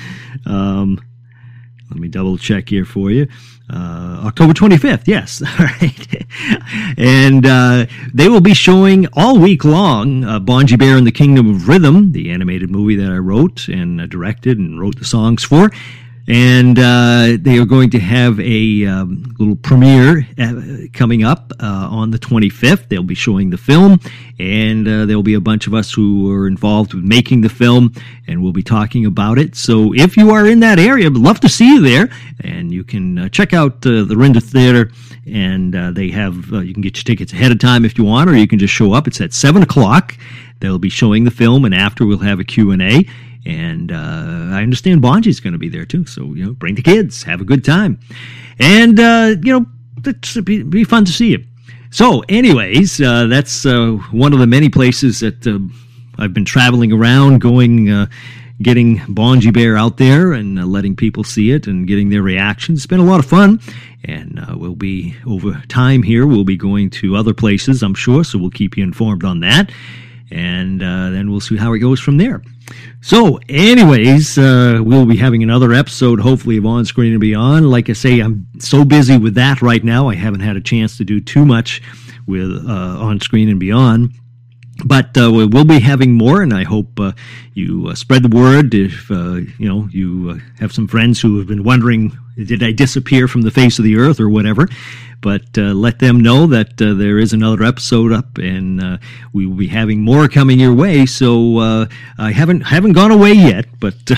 [0.47, 1.01] Um,
[1.91, 3.29] let me double check here for you.
[3.71, 5.43] Uh, October 25th, yes.
[5.43, 6.25] All right.
[6.97, 11.51] and uh, they will be showing all week long uh, Bonji Bear and the Kingdom
[11.51, 15.45] of Rhythm, the animated movie that I wrote and uh, directed and wrote the songs
[15.45, 15.71] for
[16.29, 20.61] and uh, they are going to have a um, little premiere uh,
[20.93, 22.89] coming up uh, on the 25th.
[22.91, 23.99] They'll be showing the film,
[24.39, 27.95] and uh, there'll be a bunch of us who are involved with making the film,
[28.27, 29.57] and we'll be talking about it.
[29.57, 32.11] So if you are in that area, I'd love to see you there,
[32.41, 34.93] and you can uh, check out uh, the Orinda Theater,
[35.27, 38.37] and they have you can get your tickets ahead of time if you want, or
[38.37, 39.07] you can just show up.
[39.07, 40.15] It's at seven o'clock.
[40.61, 43.07] They'll be showing the film, and after we'll have a Q and A
[43.49, 46.05] and uh, I understand Bonji's going to be there too.
[46.05, 47.99] So, you know, bring the kids, have a good time.
[48.61, 49.67] And, uh, you know,
[50.07, 51.43] it'll be, be, fun to see you.
[51.91, 55.59] So, anyways, uh, that's uh, one of the many places that uh,
[56.23, 58.07] I've been traveling around, going, uh,
[58.61, 62.81] getting Bonji Bear out there and letting people see it and getting their reactions.
[62.81, 63.61] It's been a lot of fun.
[64.05, 68.25] And we'll be, over time here, we'll be going to other places, I'm sure.
[68.25, 69.73] So, we'll keep you informed on that.
[70.31, 72.43] And then we'll see how it goes from there.
[73.01, 77.71] So, anyways, uh, we'll be having another episode, hopefully, of On Screen and Beyond.
[77.71, 80.97] Like I say, I'm so busy with that right now, I haven't had a chance
[80.99, 81.81] to do too much
[82.27, 84.13] with uh, On Screen and Beyond.
[84.85, 87.13] but uh, we will be having more, and I hope uh,
[87.55, 88.75] you uh, spread the word.
[88.75, 93.27] If uh, you know you have some friends who have been wondering, did I disappear
[93.29, 94.69] from the face of the earth or whatever?
[95.21, 98.99] But uh, let them know that uh, there is another episode up, and uh,
[99.33, 101.07] we will be having more coming your way.
[101.07, 101.89] So
[102.19, 103.97] I haven't haven't gone away yet, but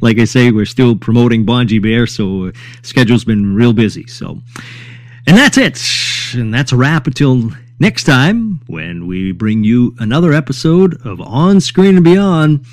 [0.00, 2.52] like I say, we're still promoting Bonji Bear, so
[2.82, 4.06] schedule's been real busy.
[4.06, 4.40] So,
[5.26, 5.80] and that's it,
[6.34, 11.60] and that's a wrap until next time when we bring you another episode of On
[11.60, 12.66] Screen and Beyond.